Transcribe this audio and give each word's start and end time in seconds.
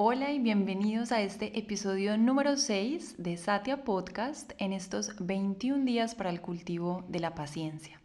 Hola 0.00 0.30
y 0.30 0.38
bienvenidos 0.38 1.10
a 1.10 1.22
este 1.22 1.58
episodio 1.58 2.16
número 2.16 2.56
6 2.56 3.16
de 3.18 3.36
Satya 3.36 3.82
Podcast 3.82 4.52
en 4.58 4.72
estos 4.72 5.10
21 5.18 5.84
días 5.84 6.14
para 6.14 6.30
el 6.30 6.40
cultivo 6.40 7.04
de 7.08 7.18
la 7.18 7.34
paciencia. 7.34 8.00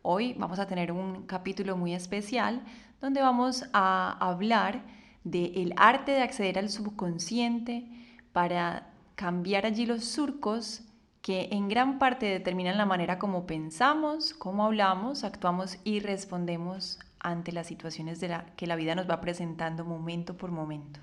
Hoy 0.00 0.32
vamos 0.38 0.58
a 0.58 0.66
tener 0.66 0.92
un 0.92 1.26
capítulo 1.26 1.76
muy 1.76 1.92
especial 1.92 2.62
donde 3.02 3.20
vamos 3.20 3.66
a 3.74 4.16
hablar 4.18 4.80
del 5.24 5.74
arte 5.76 6.12
de 6.12 6.22
acceder 6.22 6.58
al 6.58 6.70
subconsciente 6.70 7.86
para 8.32 8.94
cambiar 9.14 9.66
allí 9.66 9.84
los 9.84 10.06
surcos 10.06 10.84
que 11.20 11.50
en 11.52 11.68
gran 11.68 11.98
parte 11.98 12.24
determinan 12.24 12.78
la 12.78 12.86
manera 12.86 13.18
como 13.18 13.44
pensamos, 13.44 14.32
cómo 14.32 14.64
hablamos, 14.64 15.22
actuamos 15.22 15.80
y 15.84 16.00
respondemos 16.00 16.98
ante 17.20 17.52
las 17.52 17.66
situaciones 17.66 18.20
de 18.20 18.28
la, 18.28 18.46
que 18.56 18.66
la 18.66 18.76
vida 18.76 18.94
nos 18.94 19.06
va 19.06 19.20
presentando 19.20 19.84
momento 19.84 20.38
por 20.38 20.50
momento. 20.50 21.00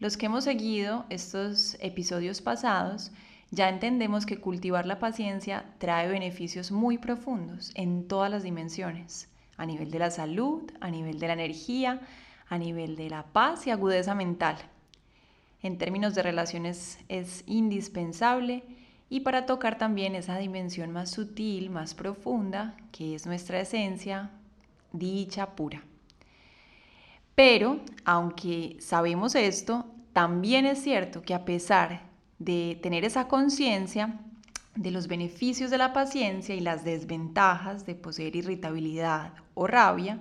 Los 0.00 0.16
que 0.16 0.26
hemos 0.26 0.44
seguido 0.44 1.04
estos 1.10 1.76
episodios 1.78 2.40
pasados 2.40 3.12
ya 3.50 3.68
entendemos 3.68 4.24
que 4.24 4.40
cultivar 4.40 4.86
la 4.86 4.98
paciencia 4.98 5.66
trae 5.76 6.08
beneficios 6.08 6.72
muy 6.72 6.96
profundos 6.96 7.70
en 7.74 8.08
todas 8.08 8.30
las 8.30 8.42
dimensiones, 8.42 9.28
a 9.58 9.66
nivel 9.66 9.90
de 9.90 9.98
la 9.98 10.10
salud, 10.10 10.62
a 10.80 10.90
nivel 10.90 11.18
de 11.18 11.26
la 11.26 11.34
energía, 11.34 12.00
a 12.48 12.56
nivel 12.56 12.96
de 12.96 13.10
la 13.10 13.24
paz 13.24 13.66
y 13.66 13.72
agudeza 13.72 14.14
mental. 14.14 14.56
En 15.62 15.76
términos 15.76 16.14
de 16.14 16.22
relaciones 16.22 16.98
es 17.10 17.44
indispensable 17.46 18.62
y 19.10 19.20
para 19.20 19.44
tocar 19.44 19.76
también 19.76 20.14
esa 20.14 20.38
dimensión 20.38 20.92
más 20.92 21.10
sutil, 21.10 21.68
más 21.68 21.92
profunda, 21.92 22.74
que 22.90 23.14
es 23.14 23.26
nuestra 23.26 23.60
esencia, 23.60 24.30
dicha 24.92 25.56
pura. 25.56 25.82
Pero, 27.42 27.80
aunque 28.04 28.76
sabemos 28.80 29.34
esto, 29.34 29.86
también 30.12 30.66
es 30.66 30.82
cierto 30.82 31.22
que 31.22 31.32
a 31.32 31.46
pesar 31.46 32.02
de 32.38 32.78
tener 32.82 33.02
esa 33.06 33.28
conciencia 33.28 34.20
de 34.76 34.90
los 34.90 35.08
beneficios 35.08 35.70
de 35.70 35.78
la 35.78 35.94
paciencia 35.94 36.54
y 36.54 36.60
las 36.60 36.84
desventajas 36.84 37.86
de 37.86 37.94
poseer 37.94 38.36
irritabilidad 38.36 39.32
o 39.54 39.66
rabia, 39.66 40.20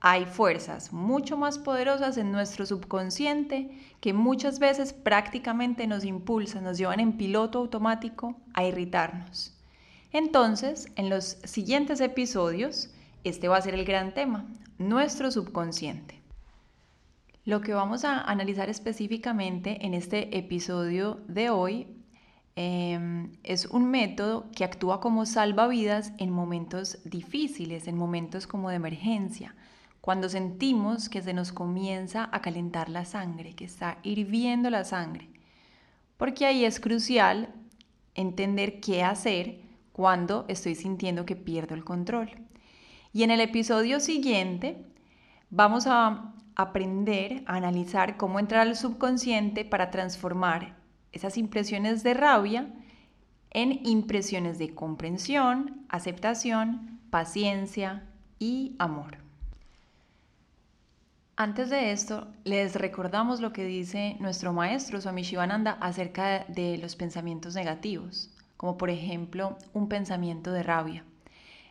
hay 0.00 0.24
fuerzas 0.24 0.94
mucho 0.94 1.36
más 1.36 1.58
poderosas 1.58 2.16
en 2.16 2.32
nuestro 2.32 2.64
subconsciente 2.64 3.70
que 4.00 4.14
muchas 4.14 4.58
veces 4.58 4.94
prácticamente 4.94 5.86
nos 5.86 6.06
impulsan, 6.06 6.64
nos 6.64 6.78
llevan 6.78 7.00
en 7.00 7.18
piloto 7.18 7.58
automático 7.58 8.34
a 8.54 8.64
irritarnos. 8.64 9.52
Entonces, 10.10 10.90
en 10.96 11.10
los 11.10 11.36
siguientes 11.44 12.00
episodios, 12.00 12.88
este 13.24 13.46
va 13.46 13.58
a 13.58 13.60
ser 13.60 13.74
el 13.74 13.84
gran 13.84 14.14
tema, 14.14 14.46
nuestro 14.78 15.30
subconsciente. 15.30 16.16
Lo 17.46 17.60
que 17.60 17.74
vamos 17.74 18.04
a 18.04 18.22
analizar 18.22 18.68
específicamente 18.68 19.86
en 19.86 19.94
este 19.94 20.36
episodio 20.36 21.20
de 21.28 21.48
hoy 21.48 21.86
em, 22.56 23.30
es 23.44 23.66
un 23.66 23.88
método 23.88 24.50
que 24.50 24.64
actúa 24.64 25.00
como 25.00 25.26
salvavidas 25.26 26.12
en 26.18 26.32
momentos 26.32 26.98
difíciles, 27.04 27.86
en 27.86 27.96
momentos 27.96 28.48
como 28.48 28.70
de 28.70 28.74
emergencia, 28.74 29.54
cuando 30.00 30.28
sentimos 30.28 31.08
que 31.08 31.22
se 31.22 31.34
nos 31.34 31.52
comienza 31.52 32.28
a 32.32 32.40
calentar 32.40 32.88
la 32.88 33.04
sangre, 33.04 33.54
que 33.54 33.64
está 33.64 33.98
hirviendo 34.02 34.68
la 34.68 34.82
sangre. 34.82 35.30
Porque 36.16 36.46
ahí 36.46 36.64
es 36.64 36.80
crucial 36.80 37.54
entender 38.16 38.80
qué 38.80 39.04
hacer 39.04 39.60
cuando 39.92 40.46
estoy 40.48 40.74
sintiendo 40.74 41.24
que 41.24 41.36
pierdo 41.36 41.76
el 41.76 41.84
control. 41.84 42.28
Y 43.12 43.22
en 43.22 43.30
el 43.30 43.40
episodio 43.40 44.00
siguiente 44.00 44.84
vamos 45.48 45.86
a 45.86 46.32
aprender 46.56 47.42
a 47.46 47.56
analizar 47.56 48.16
cómo 48.16 48.40
entrar 48.40 48.62
al 48.62 48.76
subconsciente 48.76 49.64
para 49.64 49.90
transformar 49.90 50.74
esas 51.12 51.36
impresiones 51.36 52.02
de 52.02 52.14
rabia 52.14 52.66
en 53.50 53.86
impresiones 53.86 54.58
de 54.58 54.74
comprensión, 54.74 55.86
aceptación, 55.88 57.00
paciencia 57.10 58.04
y 58.38 58.74
amor. 58.78 59.18
Antes 61.38 61.68
de 61.68 61.92
esto, 61.92 62.28
les 62.44 62.74
recordamos 62.74 63.40
lo 63.40 63.52
que 63.52 63.66
dice 63.66 64.16
nuestro 64.20 64.54
maestro 64.54 65.00
Swami 65.02 65.22
Shivananda 65.22 65.72
acerca 65.80 66.44
de 66.48 66.78
los 66.78 66.96
pensamientos 66.96 67.54
negativos, 67.54 68.30
como 68.56 68.78
por 68.78 68.88
ejemplo 68.88 69.58
un 69.74 69.88
pensamiento 69.88 70.50
de 70.52 70.62
rabia. 70.62 71.04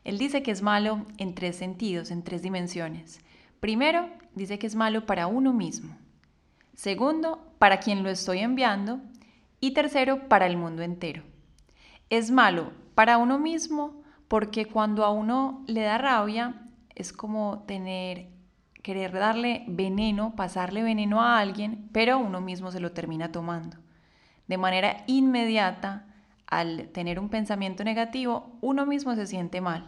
Él 0.03 0.19
dice 0.19 0.43
que 0.43 0.51
es 0.51 0.61
malo 0.61 1.03
en 1.17 1.33
tres 1.33 1.55
sentidos, 1.55 2.11
en 2.11 2.21
tres 2.21 2.43
dimensiones. 2.43 3.24
Primero, 3.59 4.09
dice 4.33 4.59
que 4.59 4.67
es 4.67 4.75
malo 4.75 5.05
para 5.05 5.27
uno 5.27 5.53
mismo. 5.53 5.95
Segundo, 6.73 7.53
para 7.57 7.79
quien 7.79 8.03
lo 8.03 8.09
estoy 8.09 8.39
enviando. 8.39 8.99
Y 9.59 9.71
tercero, 9.71 10.27
para 10.27 10.45
el 10.45 10.57
mundo 10.57 10.81
entero. 10.81 11.23
Es 12.09 12.31
malo 12.31 12.71
para 12.93 13.17
uno 13.17 13.39
mismo 13.39 14.03
porque 14.27 14.65
cuando 14.65 15.03
a 15.05 15.11
uno 15.11 15.63
le 15.67 15.81
da 15.81 15.97
rabia 15.97 16.61
es 16.95 17.11
como 17.11 17.63
tener 17.67 18.27
querer 18.85 19.13
darle 19.13 19.63
veneno, 19.65 20.35
pasarle 20.35 20.83
veneno 20.83 21.19
a 21.19 21.39
alguien, 21.39 21.89
pero 21.91 22.19
uno 22.19 22.39
mismo 22.39 22.69
se 22.69 22.79
lo 22.79 22.91
termina 22.91 23.31
tomando. 23.31 23.77
De 24.45 24.59
manera 24.59 25.03
inmediata, 25.07 26.05
al 26.45 26.89
tener 26.89 27.19
un 27.19 27.29
pensamiento 27.29 27.83
negativo, 27.83 28.55
uno 28.61 28.85
mismo 28.85 29.15
se 29.15 29.25
siente 29.25 29.59
mal. 29.59 29.85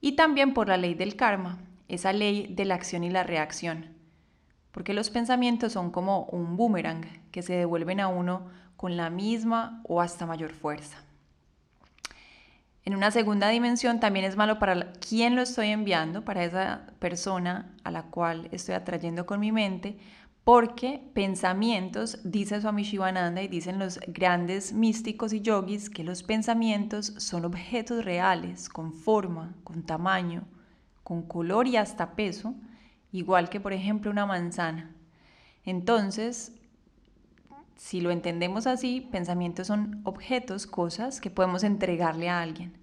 Y 0.00 0.16
también 0.16 0.52
por 0.52 0.66
la 0.66 0.76
ley 0.76 0.94
del 0.94 1.14
karma, 1.14 1.58
esa 1.88 2.12
ley 2.12 2.46
de 2.54 2.64
la 2.64 2.74
acción 2.74 3.04
y 3.04 3.10
la 3.10 3.22
reacción. 3.22 3.94
Porque 4.72 4.94
los 4.94 5.10
pensamientos 5.10 5.72
son 5.72 5.90
como 5.90 6.24
un 6.26 6.56
boomerang 6.56 7.02
que 7.30 7.42
se 7.42 7.54
devuelven 7.54 8.00
a 8.00 8.08
uno 8.08 8.46
con 8.76 8.96
la 8.96 9.10
misma 9.10 9.80
o 9.84 10.00
hasta 10.00 10.26
mayor 10.26 10.52
fuerza. 10.52 10.98
En 12.84 12.94
una 12.94 13.10
segunda 13.10 13.48
dimensión 13.48 13.98
también 13.98 14.24
es 14.24 14.36
malo 14.36 14.60
para 14.60 14.92
quién 14.92 15.34
lo 15.34 15.42
estoy 15.42 15.70
enviando, 15.70 16.24
para 16.24 16.44
esa 16.44 16.86
persona 17.00 17.74
a 17.82 17.90
la 17.90 18.04
cual 18.04 18.48
estoy 18.52 18.76
atrayendo 18.76 19.26
con 19.26 19.40
mi 19.40 19.50
mente, 19.50 19.98
porque 20.44 21.10
pensamientos, 21.12 22.20
dice 22.22 22.60
Swami 22.60 22.84
Shivananda 22.84 23.42
y 23.42 23.48
dicen 23.48 23.80
los 23.80 23.98
grandes 24.06 24.72
místicos 24.72 25.32
y 25.32 25.40
yogis, 25.40 25.90
que 25.90 26.04
los 26.04 26.22
pensamientos 26.22 27.14
son 27.16 27.44
objetos 27.44 28.04
reales, 28.04 28.68
con 28.68 28.92
forma, 28.92 29.56
con 29.64 29.82
tamaño, 29.82 30.46
con 31.06 31.22
color 31.22 31.68
y 31.68 31.76
hasta 31.76 32.16
peso, 32.16 32.56
igual 33.12 33.48
que 33.48 33.60
por 33.60 33.72
ejemplo 33.72 34.10
una 34.10 34.26
manzana. 34.26 34.90
Entonces, 35.64 36.52
si 37.76 38.00
lo 38.00 38.10
entendemos 38.10 38.66
así, 38.66 39.06
pensamientos 39.12 39.68
son 39.68 40.00
objetos, 40.02 40.66
cosas 40.66 41.20
que 41.20 41.30
podemos 41.30 41.62
entregarle 41.62 42.28
a 42.28 42.40
alguien, 42.42 42.76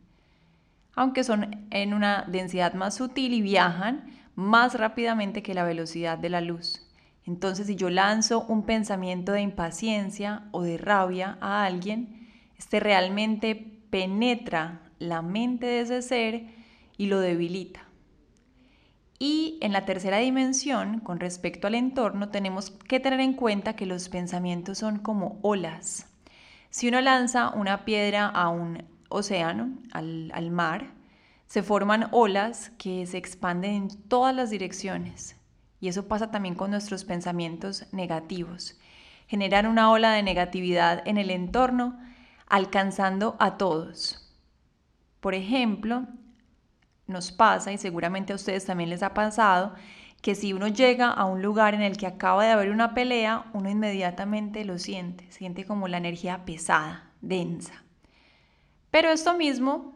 aunque 0.96 1.26
son 1.26 1.68
en 1.70 1.94
una 1.94 2.24
densidad 2.26 2.76
más 2.76 2.96
sutil 2.96 3.34
y 3.34 3.42
viajan 3.42 4.06
más 4.36 4.76
rápidamente 4.76 5.44
que 5.44 5.54
la 5.54 5.66
velocidad 5.66 6.18
de 6.18 6.30
la 6.30 6.40
luz. 6.40 6.82
Entonces, 7.26 7.68
si 7.68 7.76
yo 7.76 7.90
lanzo 7.90 8.46
un 8.46 8.64
pensamiento 8.64 9.34
de 9.34 9.42
impaciencia 9.42 10.48
o 10.52 10.64
de 10.64 10.78
rabia 10.78 11.38
a 11.42 11.66
alguien, 11.66 12.30
este 12.58 12.80
realmente 12.80 13.82
penetra 13.90 14.80
la 14.98 15.22
mente 15.22 15.66
de 15.66 15.82
ese 15.82 16.02
ser 16.02 16.46
y 16.98 17.08
lo 17.08 17.20
debilita. 17.20 17.82
Y 19.20 19.58
en 19.62 19.72
la 19.72 19.86
tercera 19.86 20.18
dimensión, 20.18 21.00
con 21.00 21.20
respecto 21.20 21.68
al 21.68 21.76
entorno, 21.76 22.30
tenemos 22.30 22.72
que 22.72 23.00
tener 23.00 23.20
en 23.20 23.34
cuenta 23.34 23.76
que 23.76 23.86
los 23.86 24.10
pensamientos 24.10 24.80
son 24.80 25.00
como 25.00 25.40
olas. 25.42 26.08
Si 26.70 26.88
uno 26.88 27.02
lanza 27.02 27.50
una 27.52 27.86
piedra 27.86 28.26
a 28.28 28.50
un 28.50 28.84
océano, 29.10 29.78
al, 29.92 30.52
mar, 30.52 30.92
se 31.46 31.62
forman 31.62 32.08
olas 32.12 32.72
que 32.80 33.06
se 33.06 33.18
expanden 33.18 33.74
en 33.76 34.08
todas 34.08 34.36
las 34.36 34.50
direcciones. 34.50 35.36
Y 35.80 35.88
eso 35.88 36.08
pasa 36.08 36.32
también 36.32 36.56
con 36.56 36.72
nuestros 36.72 37.06
pensamientos 37.06 37.86
negativos. 37.92 38.80
Generan 39.28 39.68
una 39.68 39.92
ola 39.92 40.14
de 40.14 40.24
negatividad 40.24 41.08
en 41.08 41.18
el 41.18 41.30
entorno, 41.30 42.00
alcanzando 42.48 43.36
a 43.40 43.58
todos. 43.58 44.34
Por 45.20 45.36
ejemplo, 45.36 46.08
nos 47.08 47.32
pasa, 47.32 47.72
y 47.72 47.78
seguramente 47.78 48.34
a 48.34 48.36
ustedes 48.36 48.66
también 48.66 48.90
les 48.90 49.04
ha 49.04 49.14
pasado, 49.14 49.74
que 50.22 50.36
si 50.36 50.54
uno 50.54 50.70
llega 50.70 51.10
a 51.10 51.26
un 51.26 51.42
lugar 51.42 51.74
en 51.74 51.82
el 51.82 51.98
que 51.98 52.08
acaba 52.08 52.46
de 52.46 52.52
haber 52.52 52.70
una 52.70 52.94
pelea, 52.94 53.46
uno 53.54 53.70
inmediatamente 53.70 54.64
lo 54.64 54.80
siente, 54.80 55.30
siente 55.30 55.66
como 55.66 55.90
la 55.90 55.98
energía 55.98 56.46
pesada, 56.46 57.12
densa. 57.20 57.84
Pero 58.90 59.10
esto 59.10 59.36
mismo, 59.36 59.96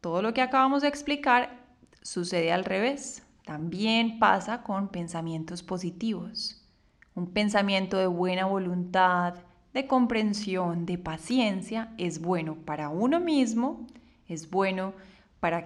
todo 0.00 0.22
lo 0.22 0.32
que 0.34 0.42
acabamos 0.42 0.82
de 0.82 0.88
explicar, 0.88 1.58
sucede 2.00 2.52
al 2.52 2.64
revés. 2.64 3.24
También 3.44 4.20
pasa 4.20 4.62
con 4.62 4.88
pensamientos 4.88 5.64
positivos. 5.64 6.62
Un 7.16 7.32
pensamiento 7.32 7.96
de 7.96 8.06
buena 8.06 8.46
voluntad, 8.46 9.34
de 9.74 9.86
comprensión, 9.86 10.86
de 10.86 10.98
paciencia, 10.98 11.92
es 11.98 12.20
bueno 12.20 12.54
para 12.54 12.88
uno 12.88 13.18
mismo, 13.18 13.86
es 14.28 14.48
bueno 14.48 14.92
para 14.92 15.15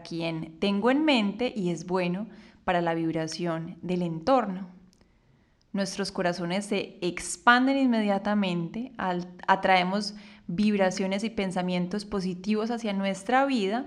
quien 0.03 0.59
tengo 0.59 0.91
en 0.91 1.05
mente 1.05 1.53
y 1.55 1.71
es 1.71 1.87
bueno 1.87 2.27
para 2.65 2.81
la 2.81 2.95
vibración 2.95 3.79
del 3.83 4.03
entorno. 4.03 4.69
Nuestros 5.73 6.13
corazones 6.13 6.67
se 6.67 6.99
expanden 7.01 7.79
inmediatamente, 7.79 8.93
atraemos 9.47 10.15
vibraciones 10.49 11.23
y 11.23 11.31
pensamientos 11.31 12.05
positivos 12.05 12.71
hacia 12.71 12.93
nuestra 12.93 13.47
vida. 13.47 13.87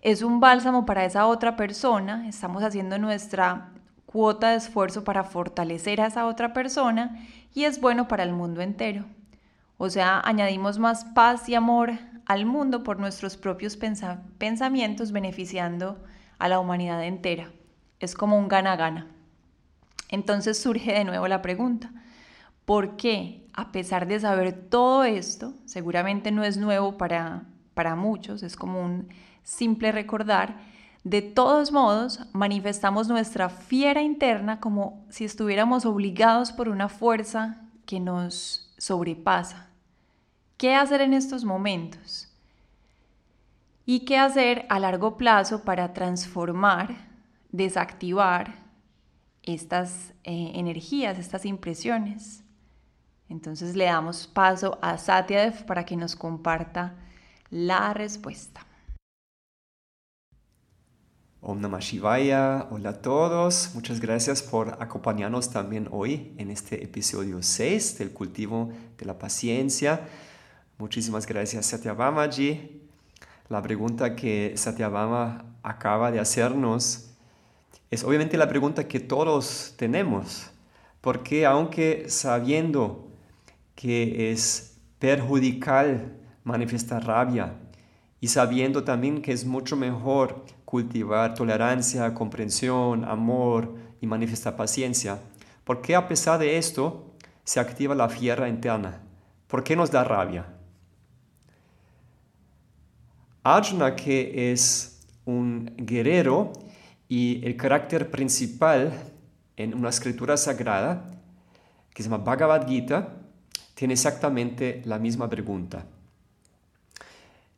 Es 0.00 0.22
un 0.22 0.40
bálsamo 0.40 0.84
para 0.84 1.04
esa 1.04 1.26
otra 1.26 1.56
persona, 1.56 2.28
estamos 2.28 2.64
haciendo 2.64 2.98
nuestra 2.98 3.72
cuota 4.04 4.50
de 4.50 4.56
esfuerzo 4.56 5.04
para 5.04 5.22
fortalecer 5.22 6.00
a 6.00 6.08
esa 6.08 6.26
otra 6.26 6.52
persona 6.52 7.24
y 7.54 7.64
es 7.64 7.80
bueno 7.80 8.08
para 8.08 8.24
el 8.24 8.32
mundo 8.32 8.60
entero. 8.60 9.04
O 9.78 9.88
sea, 9.88 10.20
añadimos 10.24 10.78
más 10.78 11.04
paz 11.04 11.48
y 11.48 11.54
amor 11.54 11.92
al 12.32 12.46
mundo 12.46 12.82
por 12.82 12.98
nuestros 12.98 13.36
propios 13.36 13.76
pensamientos, 13.76 15.12
beneficiando 15.12 16.02
a 16.38 16.48
la 16.48 16.58
humanidad 16.58 17.04
entera. 17.04 17.52
Es 18.00 18.14
como 18.14 18.38
un 18.38 18.48
gana-gana. 18.48 19.06
Entonces 20.08 20.58
surge 20.58 20.92
de 20.92 21.04
nuevo 21.04 21.28
la 21.28 21.42
pregunta, 21.42 21.92
¿por 22.64 22.96
qué, 22.96 23.46
a 23.52 23.70
pesar 23.70 24.06
de 24.06 24.18
saber 24.18 24.52
todo 24.52 25.04
esto, 25.04 25.54
seguramente 25.66 26.30
no 26.30 26.42
es 26.42 26.56
nuevo 26.56 26.96
para, 26.96 27.44
para 27.74 27.96
muchos, 27.96 28.42
es 28.42 28.56
como 28.56 28.82
un 28.82 29.08
simple 29.42 29.92
recordar, 29.92 30.56
de 31.04 31.20
todos 31.20 31.72
modos 31.72 32.20
manifestamos 32.32 33.08
nuestra 33.08 33.48
fiera 33.48 34.02
interna 34.02 34.60
como 34.60 35.04
si 35.10 35.24
estuviéramos 35.24 35.84
obligados 35.84 36.52
por 36.52 36.68
una 36.68 36.88
fuerza 36.88 37.60
que 37.84 38.00
nos 38.00 38.72
sobrepasa? 38.78 39.71
¿Qué 40.62 40.76
hacer 40.76 41.00
en 41.00 41.12
estos 41.12 41.44
momentos? 41.44 42.28
¿Y 43.84 44.04
qué 44.04 44.16
hacer 44.16 44.64
a 44.68 44.78
largo 44.78 45.16
plazo 45.16 45.64
para 45.64 45.92
transformar 45.92 47.10
desactivar 47.50 48.62
estas 49.42 50.12
eh, 50.22 50.52
energías, 50.54 51.18
estas 51.18 51.46
impresiones. 51.46 52.44
Entonces 53.28 53.74
le 53.74 53.86
damos 53.86 54.28
paso 54.28 54.78
a 54.82 54.98
Satyadev 54.98 55.66
para 55.66 55.84
que 55.84 55.96
nos 55.96 56.14
comparta 56.14 56.94
la 57.50 57.92
respuesta. 57.92 58.64
Om 61.40 61.60
Namah 61.60 61.80
Shivaya, 61.80 62.68
hola 62.70 62.90
a 62.90 63.02
todos, 63.02 63.72
muchas 63.74 63.98
gracias 63.98 64.44
por 64.44 64.80
acompañarnos 64.80 65.50
también 65.50 65.88
hoy 65.90 66.32
en 66.38 66.52
este 66.52 66.84
episodio 66.84 67.42
6 67.42 67.98
del 67.98 68.12
cultivo 68.12 68.70
de 68.96 69.06
la 69.06 69.18
paciencia. 69.18 70.06
Muchísimas 70.82 71.28
gracias 71.28 71.66
Satyabhamaji. 71.66 72.82
La 73.48 73.62
pregunta 73.62 74.16
que 74.16 74.54
Satyabhama 74.56 75.44
acaba 75.62 76.10
de 76.10 76.18
hacernos 76.18 77.08
es 77.88 78.02
obviamente 78.02 78.36
la 78.36 78.48
pregunta 78.48 78.88
que 78.88 78.98
todos 78.98 79.74
tenemos, 79.76 80.50
porque 81.00 81.46
aunque 81.46 82.06
sabiendo 82.08 83.12
que 83.76 84.32
es 84.32 84.76
perjudicial 84.98 86.16
manifestar 86.42 87.06
rabia 87.06 87.54
y 88.20 88.26
sabiendo 88.26 88.82
también 88.82 89.22
que 89.22 89.30
es 89.30 89.44
mucho 89.44 89.76
mejor 89.76 90.44
cultivar 90.64 91.34
tolerancia, 91.34 92.12
comprensión, 92.12 93.04
amor 93.04 93.72
y 94.00 94.08
manifestar 94.08 94.56
paciencia, 94.56 95.20
¿por 95.62 95.80
qué 95.80 95.94
a 95.94 96.08
pesar 96.08 96.40
de 96.40 96.58
esto 96.58 97.14
se 97.44 97.60
activa 97.60 97.94
la 97.94 98.08
fiera 98.08 98.48
interna? 98.48 99.00
¿Por 99.46 99.62
qué 99.62 99.76
nos 99.76 99.92
da 99.92 100.02
rabia? 100.02 100.51
Arjuna, 103.44 103.96
que 103.96 104.52
es 104.52 105.00
un 105.24 105.72
guerrero, 105.76 106.52
y 107.08 107.44
el 107.44 107.56
carácter 107.56 108.10
principal 108.10 108.92
en 109.56 109.74
una 109.74 109.90
escritura 109.90 110.36
sagrada, 110.36 111.10
que 111.92 112.02
se 112.02 112.08
llama 112.08 112.24
Bhagavad 112.24 112.66
Gita, 112.66 113.16
tiene 113.74 113.94
exactamente 113.94 114.80
la 114.84 114.98
misma 114.98 115.28
pregunta. 115.28 115.86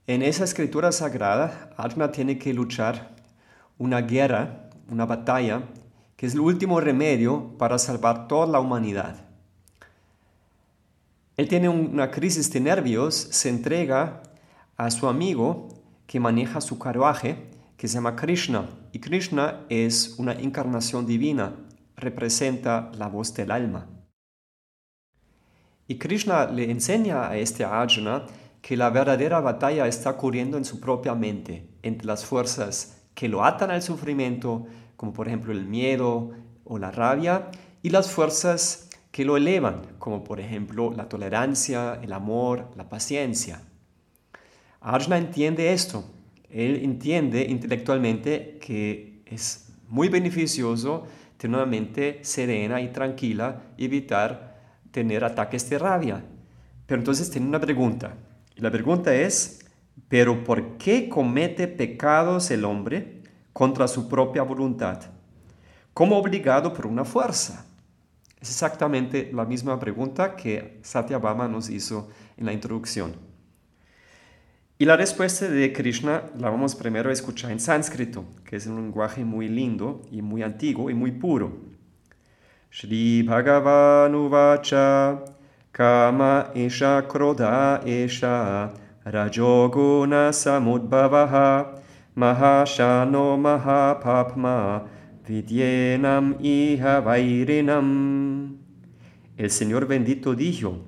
En 0.06 0.22
esa 0.22 0.44
escritura 0.44 0.90
sagrada, 0.90 1.70
Arjuna 1.76 2.10
tiene 2.10 2.38
que 2.38 2.54
luchar 2.54 3.14
una 3.78 4.00
guerra, 4.00 4.70
una 4.90 5.06
batalla, 5.06 5.62
que 6.16 6.26
es 6.26 6.34
el 6.34 6.40
último 6.40 6.80
remedio 6.80 7.56
para 7.58 7.78
salvar 7.78 8.26
toda 8.26 8.46
la 8.46 8.60
humanidad. 8.60 9.16
Él 11.36 11.48
tiene 11.48 11.68
una 11.68 12.10
crisis 12.10 12.50
de 12.52 12.60
nervios, 12.60 13.14
se 13.14 13.48
entrega 13.48 14.22
a 14.76 14.90
su 14.90 15.08
amigo 15.08 15.68
que 16.06 16.20
maneja 16.20 16.60
su 16.60 16.78
carruaje 16.78 17.50
que 17.76 17.88
se 17.88 17.94
llama 17.94 18.16
Krishna. 18.16 18.68
Y 18.92 19.00
Krishna 19.00 19.64
es 19.68 20.14
una 20.18 20.32
encarnación 20.32 21.06
divina, 21.06 21.54
representa 21.96 22.90
la 22.96 23.08
voz 23.08 23.34
del 23.34 23.50
alma. 23.50 23.88
Y 25.86 25.98
Krishna 25.98 26.46
le 26.46 26.70
enseña 26.70 27.28
a 27.28 27.36
este 27.36 27.64
Arjuna 27.64 28.26
que 28.62 28.76
la 28.76 28.88
verdadera 28.88 29.40
batalla 29.40 29.86
está 29.86 30.10
ocurriendo 30.10 30.56
en 30.56 30.64
su 30.64 30.80
propia 30.80 31.14
mente, 31.14 31.68
entre 31.82 32.06
las 32.06 32.24
fuerzas 32.24 33.02
que 33.14 33.28
lo 33.28 33.44
atan 33.44 33.70
al 33.70 33.82
sufrimiento, 33.82 34.66
como 34.96 35.12
por 35.12 35.28
ejemplo 35.28 35.52
el 35.52 35.66
miedo 35.66 36.30
o 36.64 36.78
la 36.78 36.90
rabia, 36.90 37.50
y 37.82 37.90
las 37.90 38.10
fuerzas 38.10 38.88
que 39.10 39.26
lo 39.26 39.36
elevan, 39.36 39.82
como 39.98 40.24
por 40.24 40.40
ejemplo 40.40 40.92
la 40.92 41.08
tolerancia, 41.08 42.00
el 42.02 42.12
amor, 42.14 42.70
la 42.76 42.88
paciencia. 42.88 43.60
Arjuna 44.84 45.18
entiende 45.18 45.72
esto 45.72 46.04
él 46.54 46.84
entiende 46.84 47.42
intelectualmente 47.42 48.58
que 48.60 49.22
es 49.26 49.72
muy 49.88 50.08
beneficioso 50.08 51.04
tener 51.36 51.56
una 51.56 51.66
mente 51.66 52.20
serena 52.22 52.80
y 52.80 52.92
tranquila 52.92 53.62
evitar 53.76 54.54
tener 54.92 55.24
ataques 55.24 55.68
de 55.68 55.78
rabia. 55.80 56.24
Pero 56.86 57.00
entonces 57.00 57.28
tiene 57.28 57.48
una 57.48 57.60
pregunta. 57.60 58.14
Y 58.54 58.60
la 58.60 58.70
pregunta 58.70 59.12
es, 59.12 59.66
¿pero 60.06 60.44
por 60.44 60.76
qué 60.76 61.08
comete 61.08 61.66
pecados 61.66 62.52
el 62.52 62.64
hombre 62.64 63.22
contra 63.52 63.88
su 63.88 64.08
propia 64.08 64.44
voluntad? 64.44 65.00
Como 65.92 66.16
obligado 66.16 66.72
por 66.72 66.86
una 66.86 67.04
fuerza. 67.04 67.66
Es 68.40 68.50
exactamente 68.50 69.30
la 69.32 69.44
misma 69.44 69.80
pregunta 69.80 70.36
que 70.36 70.78
Satyabhama 70.82 71.48
nos 71.48 71.68
hizo 71.68 72.10
en 72.36 72.46
la 72.46 72.52
introducción. 72.52 73.23
Y 74.84 74.86
la 74.86 74.98
respuesta 74.98 75.48
de 75.48 75.72
Krishna 75.72 76.24
la 76.38 76.50
vamos 76.50 76.74
primero 76.74 77.08
a 77.08 77.12
escuchar 77.14 77.50
en 77.50 77.58
sánscrito, 77.58 78.26
que 78.44 78.56
es 78.56 78.66
un 78.66 78.76
lenguaje 78.76 79.24
muy 79.24 79.48
lindo 79.48 80.02
y 80.10 80.20
muy 80.20 80.42
antiguo 80.42 80.90
y 80.90 80.94
muy 80.94 81.10
puro. 81.10 81.56
Shri 82.70 83.22
Bhagavan 83.22 84.28
Vacha 84.28 85.24
Kama 85.72 86.50
Esha 86.54 87.08
Krodha 87.08 87.80
Esha 87.86 88.74
Rajoguna 89.06 90.34
Samudbhavaha 90.34 91.80
Mahashano 92.14 93.38
Mahapapma 93.38 94.84
Vidyenam 95.26 96.36
Iha 96.42 97.00
Vairinam 97.00 98.58
El 99.38 99.50
Señor 99.50 99.86
bendito 99.86 100.34
dijo, 100.34 100.84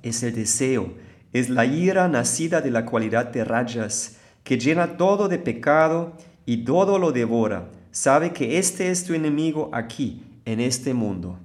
es 0.00 0.22
el 0.22 0.32
deseo 0.32 0.94
es 1.32 1.50
la 1.50 1.66
ira 1.66 2.08
nacida 2.08 2.60
de 2.60 2.70
la 2.70 2.86
cualidad 2.86 3.26
de 3.26 3.44
rayas, 3.44 4.16
que 4.44 4.58
llena 4.58 4.96
todo 4.96 5.28
de 5.28 5.38
pecado 5.38 6.12
y 6.44 6.64
todo 6.64 6.98
lo 6.98 7.12
devora. 7.12 7.70
Sabe 7.90 8.32
que 8.32 8.58
este 8.58 8.90
es 8.90 9.04
tu 9.04 9.14
enemigo 9.14 9.70
aquí, 9.72 10.22
en 10.44 10.60
este 10.60 10.94
mundo. 10.94 11.38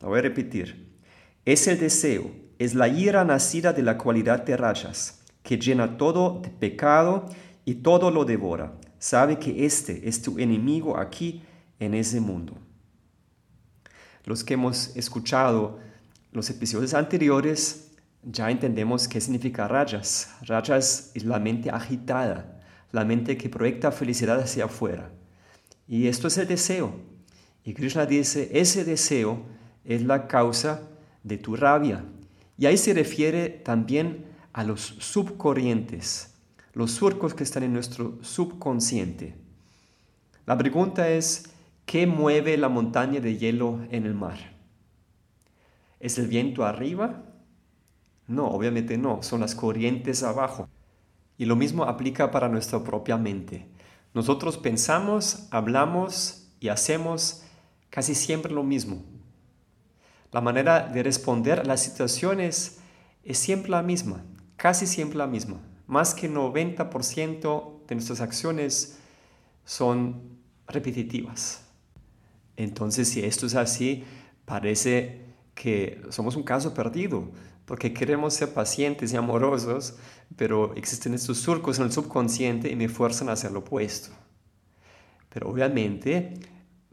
Lo 0.00 0.08
voy 0.08 0.18
a 0.18 0.22
repetir. 0.22 0.86
Es 1.44 1.66
el 1.68 1.78
deseo, 1.78 2.30
es 2.58 2.74
la 2.74 2.88
ira 2.88 3.24
nacida 3.24 3.72
de 3.72 3.82
la 3.82 3.98
cualidad 3.98 4.44
de 4.44 4.56
rayas, 4.56 5.20
que 5.42 5.58
llena 5.58 5.96
todo 5.96 6.40
de 6.42 6.48
pecado 6.48 7.26
y 7.64 7.74
todo 7.76 8.10
lo 8.10 8.24
devora. 8.24 8.72
Sabe 8.98 9.38
que 9.38 9.66
este 9.66 10.08
es 10.08 10.22
tu 10.22 10.38
enemigo 10.38 10.96
aquí, 10.96 11.42
en 11.78 11.94
ese 11.94 12.20
mundo. 12.20 12.54
Los 14.24 14.42
que 14.42 14.54
hemos 14.54 14.96
escuchado 14.96 15.78
los 16.32 16.50
episodios 16.50 16.94
anteriores 16.94 17.85
ya 18.28 18.50
entendemos 18.50 19.06
qué 19.06 19.20
significa 19.20 19.68
rayas. 19.68 20.34
Rayas 20.42 21.12
es 21.14 21.24
la 21.24 21.38
mente 21.38 21.70
agitada, 21.70 22.60
la 22.90 23.04
mente 23.04 23.36
que 23.36 23.48
proyecta 23.48 23.92
felicidad 23.92 24.40
hacia 24.40 24.64
afuera. 24.64 25.10
Y 25.86 26.08
esto 26.08 26.26
es 26.26 26.36
el 26.36 26.48
deseo. 26.48 26.92
Y 27.64 27.72
Krishna 27.72 28.04
dice, 28.04 28.50
ese 28.52 28.84
deseo 28.84 29.42
es 29.84 30.02
la 30.02 30.26
causa 30.26 30.82
de 31.22 31.38
tu 31.38 31.54
rabia. 31.54 32.04
Y 32.58 32.66
ahí 32.66 32.76
se 32.76 32.94
refiere 32.94 33.48
también 33.48 34.26
a 34.52 34.64
los 34.64 34.80
subcorrientes, 34.80 36.34
los 36.72 36.90
surcos 36.90 37.34
que 37.34 37.44
están 37.44 37.62
en 37.62 37.72
nuestro 37.72 38.18
subconsciente. 38.22 39.34
La 40.46 40.58
pregunta 40.58 41.08
es, 41.10 41.44
¿qué 41.84 42.06
mueve 42.06 42.56
la 42.56 42.68
montaña 42.68 43.20
de 43.20 43.36
hielo 43.36 43.86
en 43.90 44.04
el 44.06 44.14
mar? 44.14 44.38
¿Es 46.00 46.18
el 46.18 46.26
viento 46.26 46.64
arriba? 46.64 47.22
No, 48.26 48.48
obviamente 48.48 48.98
no, 48.98 49.22
son 49.22 49.40
las 49.40 49.54
corrientes 49.54 50.22
abajo. 50.22 50.68
Y 51.38 51.44
lo 51.44 51.56
mismo 51.56 51.84
aplica 51.84 52.30
para 52.30 52.48
nuestra 52.48 52.82
propia 52.82 53.16
mente. 53.16 53.68
Nosotros 54.14 54.56
pensamos, 54.56 55.46
hablamos 55.50 56.48
y 56.60 56.68
hacemos 56.68 57.42
casi 57.90 58.14
siempre 58.14 58.52
lo 58.52 58.62
mismo. 58.62 59.04
La 60.32 60.40
manera 60.40 60.88
de 60.88 61.02
responder 61.02 61.60
a 61.60 61.64
las 61.64 61.82
situaciones 61.82 62.78
es 63.22 63.38
siempre 63.38 63.70
la 63.70 63.82
misma, 63.82 64.24
casi 64.56 64.86
siempre 64.86 65.18
la 65.18 65.26
misma. 65.26 65.60
Más 65.86 66.14
que 66.14 66.30
90% 66.30 67.86
de 67.86 67.94
nuestras 67.94 68.20
acciones 68.20 68.98
son 69.64 70.38
repetitivas. 70.66 71.64
Entonces, 72.56 73.08
si 73.08 73.22
esto 73.22 73.46
es 73.46 73.54
así, 73.54 74.04
parece 74.44 75.26
que 75.54 76.02
somos 76.10 76.36
un 76.36 76.42
caso 76.42 76.74
perdido, 76.74 77.30
porque 77.66 77.92
queremos 77.92 78.34
ser 78.34 78.54
pacientes 78.54 79.12
y 79.12 79.16
amorosos, 79.16 79.96
pero 80.36 80.74
existen 80.76 81.14
estos 81.14 81.38
surcos 81.38 81.78
en 81.78 81.86
el 81.86 81.92
subconsciente 81.92 82.70
y 82.70 82.76
me 82.76 82.88
fuerzan 82.88 83.28
a 83.28 83.32
hacer 83.32 83.52
lo 83.52 83.58
opuesto. 83.58 84.10
Pero 85.28 85.50
obviamente 85.50 86.34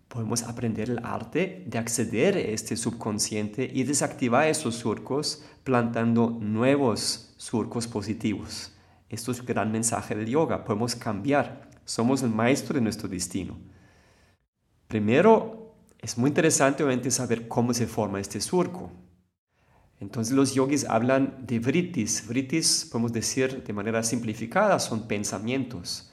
podemos 0.08 0.44
aprender 0.44 0.90
el 0.90 1.00
arte 1.06 1.64
de 1.68 1.78
acceder 1.78 2.36
a 2.36 2.40
este 2.40 2.76
subconsciente 2.76 3.70
y 3.72 3.84
desactivar 3.84 4.48
esos 4.48 4.76
surcos 4.76 5.44
plantando 5.64 6.38
nuevos 6.40 7.34
surcos 7.38 7.88
positivos. 7.88 8.74
Esto 9.10 9.32
es 9.32 9.40
el 9.40 9.46
gran 9.46 9.72
mensaje 9.72 10.16
del 10.16 10.28
yoga. 10.28 10.66
Podemos 10.66 10.96
cambiar. 10.96 11.70
Somos 11.86 12.24
el 12.24 12.30
maestro 12.30 12.76
de 12.76 12.82
nuestro 12.82 13.08
destino. 13.08 13.58
Primero, 14.88 15.76
es 16.00 16.18
muy 16.18 16.30
interesante 16.30 16.84
obviamente 16.84 17.12
saber 17.12 17.48
cómo 17.48 17.74
se 17.74 17.88
forma 17.88 18.20
este 18.20 18.42
surco. 18.42 18.92
Entonces 20.00 20.34
los 20.34 20.54
yogis 20.54 20.86
hablan 20.86 21.46
de 21.46 21.60
vritis. 21.60 22.28
Vritis, 22.28 22.88
podemos 22.92 23.14
decir 23.14 23.64
de 23.64 23.74
manera 23.74 24.04
simplificada, 24.04 24.80
son 24.80 25.08
pensamientos. 25.08 26.12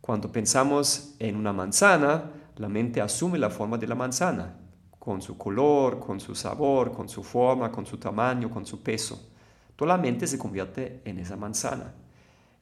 Cuando 0.00 0.32
pensamos 0.32 1.14
en 1.18 1.36
una 1.36 1.52
manzana, 1.52 2.30
la 2.56 2.68
mente 2.68 3.00
asume 3.00 3.38
la 3.38 3.50
forma 3.50 3.78
de 3.78 3.86
la 3.86 3.94
manzana, 3.94 4.56
con 4.98 5.22
su 5.22 5.36
color, 5.36 6.00
con 6.00 6.20
su 6.20 6.34
sabor, 6.34 6.92
con 6.92 7.08
su 7.08 7.22
forma, 7.22 7.70
con 7.70 7.86
su 7.86 7.96
tamaño, 7.98 8.50
con 8.50 8.66
su 8.66 8.82
peso. 8.82 9.30
Toda 9.76 9.96
la 9.96 10.02
mente 10.02 10.26
se 10.26 10.38
convierte 10.38 11.00
en 11.04 11.18
esa 11.18 11.36
manzana. 11.36 11.94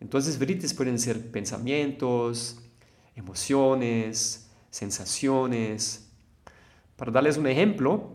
Entonces, 0.00 0.38
vritis 0.38 0.74
pueden 0.74 0.98
ser 0.98 1.30
pensamientos, 1.30 2.60
emociones, 3.16 4.50
sensaciones. 4.70 6.10
Para 6.96 7.10
darles 7.10 7.36
un 7.36 7.46
ejemplo, 7.46 8.12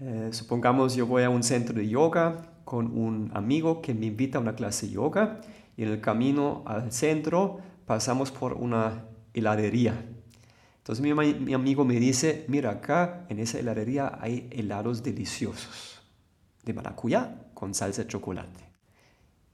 eh, 0.00 0.30
supongamos 0.32 0.94
yo 0.94 1.06
voy 1.06 1.22
a 1.24 1.30
un 1.30 1.42
centro 1.42 1.74
de 1.74 1.86
yoga 1.86 2.46
con 2.64 2.96
un 2.96 3.30
amigo 3.34 3.82
que 3.82 3.92
me 3.92 4.06
invita 4.06 4.38
a 4.38 4.40
una 4.40 4.54
clase 4.54 4.86
de 4.86 4.92
yoga 4.92 5.40
y 5.76 5.82
en 5.82 5.90
el 5.90 6.00
camino 6.00 6.62
al 6.66 6.90
centro 6.90 7.58
pasamos 7.84 8.30
por 8.30 8.54
una 8.54 9.04
heladería. 9.34 10.06
Entonces 10.78 11.02
mi, 11.02 11.52
amigo 11.52 11.84
me 11.84 12.00
dice, 12.00 12.46
mira 12.48 12.70
acá 12.70 13.26
en 13.28 13.38
esa 13.38 13.58
heladería 13.58 14.18
hay 14.20 14.48
helados 14.50 15.02
deliciosos 15.02 16.00
de 16.64 16.72
maracuyá 16.72 17.48
con 17.52 17.74
salsa 17.74 18.02
de 18.02 18.08
chocolate. 18.08 18.70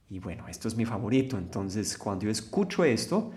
Y 0.08 0.20
bueno, 0.20 0.46
esto 0.46 0.68
es 0.68 0.76
mi 0.76 0.84
favorito. 0.84 1.36
Entonces 1.36 1.98
cuando 1.98 2.26
yo 2.26 2.30
escucho 2.30 2.84
esto, 2.84 3.32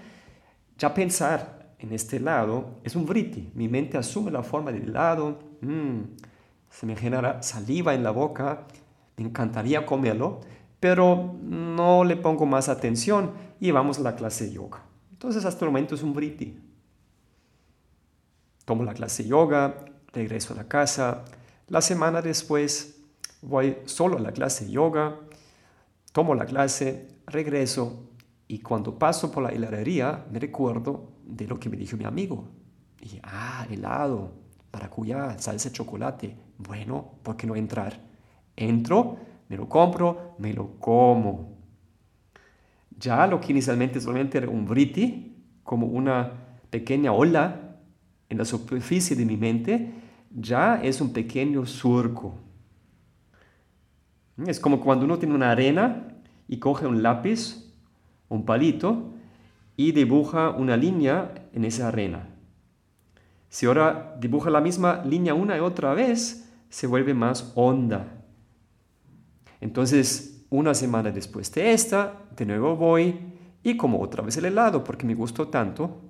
ya 0.78 0.94
pensar 0.94 1.74
en 1.80 1.92
este 1.92 2.18
helado 2.18 2.80
es 2.84 2.96
un 2.96 3.06
vriti. 3.06 3.52
Mi 3.56 3.68
mente 3.68 3.98
asume 3.98 4.30
la 4.30 4.44
forma 4.44 4.72
del 4.72 4.90
helado. 4.90 5.40
Mm, 5.62 6.02
se 6.70 6.86
me 6.86 6.96
genera 6.96 7.42
saliva 7.44 7.94
en 7.94 8.04
la 8.04 8.12
boca. 8.12 8.68
Me 9.18 9.26
encantaría 9.26 9.86
comerlo, 9.86 10.42
pero 10.80 11.36
no 11.42 12.04
le 12.04 12.16
pongo 12.16 12.46
más 12.46 12.70
atención 12.70 13.34
y 13.60 13.72
vamos 13.72 14.00
a 14.00 14.02
la 14.02 14.16
clase 14.16 14.46
de 14.46 14.54
yoga. 14.54 14.84
Entonces 15.12 15.46
hasta 15.46 15.66
el 15.66 15.72
momento 15.72 15.96
es 15.96 16.04
un 16.04 16.14
vriti 16.14 16.70
tomo 18.70 18.84
la 18.84 18.94
clase 18.94 19.24
de 19.24 19.30
yoga, 19.30 19.84
regreso 20.14 20.54
a 20.54 20.58
la 20.58 20.68
casa. 20.68 21.26
La 21.70 21.82
semana 21.82 22.22
después 22.22 23.02
voy 23.42 23.78
solo 23.86 24.18
a 24.18 24.22
la 24.22 24.32
clase 24.32 24.66
de 24.66 24.72
yoga, 24.74 25.16
tomo 26.12 26.36
la 26.36 26.46
clase, 26.46 27.08
regreso 27.26 28.12
y 28.48 28.60
cuando 28.60 29.00
paso 29.00 29.32
por 29.32 29.42
la 29.42 29.50
heladería 29.50 30.24
me 30.32 30.38
recuerdo 30.38 31.14
de 31.26 31.48
lo 31.48 31.60
que 31.60 31.68
me 31.68 31.78
dijo 31.78 31.98
mi 31.98 32.06
amigo. 32.06 32.48
Y, 33.02 33.20
ah, 33.24 33.66
helado, 33.72 34.34
maracuyá, 34.72 35.38
salsa 35.38 35.70
de 35.70 35.76
chocolate. 35.76 36.38
Bueno, 36.58 37.16
¿por 37.24 37.38
qué 37.38 37.48
no 37.48 37.56
entrar? 37.56 38.00
Entro, 38.56 39.18
me 39.48 39.58
lo 39.58 39.68
compro, 39.68 40.36
me 40.38 40.54
lo 40.54 40.80
como. 40.80 41.58
Ya 42.98 43.26
lo 43.28 43.40
que 43.40 43.52
inicialmente 43.52 44.02
solamente 44.02 44.38
era 44.38 44.50
un 44.50 44.66
briti, 44.66 45.36
como 45.64 45.88
una 45.88 46.34
pequeña 46.70 47.14
ola 47.14 47.78
en 48.30 48.38
la 48.38 48.46
superficie 48.46 49.16
de 49.16 49.26
mi 49.26 49.38
mente 49.38 49.94
ya 50.32 50.76
es 50.82 51.02
un 51.02 51.12
pequeño 51.12 51.66
surco. 51.66 52.36
Es 54.46 54.60
como 54.60 54.80
cuando 54.80 55.06
uno 55.06 55.18
tiene 55.18 55.36
una 55.36 55.52
arena 55.52 56.08
y 56.48 56.60
coge 56.60 56.86
un 56.86 57.04
lápiz, 57.04 57.74
un 58.30 58.46
palito, 58.46 59.14
y 59.76 59.92
dibuja 59.92 60.50
una 60.52 60.78
línea 60.78 61.34
en 61.54 61.66
esa 61.66 61.88
arena. 61.88 62.28
Si 63.50 63.66
ahora 63.66 64.16
dibuja 64.20 64.50
la 64.50 64.62
misma 64.62 65.04
línea 65.04 65.34
una 65.34 65.58
y 65.58 65.60
otra 65.60 65.94
vez, 65.94 66.50
se 66.70 66.88
vuelve 66.88 67.14
más 67.14 67.52
honda. 67.56 68.08
Entonces, 69.60 70.46
una 70.50 70.74
semana 70.74 71.12
después 71.12 71.52
de 71.52 71.74
esta, 71.74 72.14
de 72.36 72.46
nuevo 72.46 72.76
voy 72.76 73.20
y 73.64 73.76
como 73.76 74.00
otra 74.02 74.24
vez 74.24 74.38
el 74.38 74.46
helado 74.46 74.84
porque 74.84 75.06
me 75.06 75.16
gustó 75.16 75.48
tanto. 75.48 76.02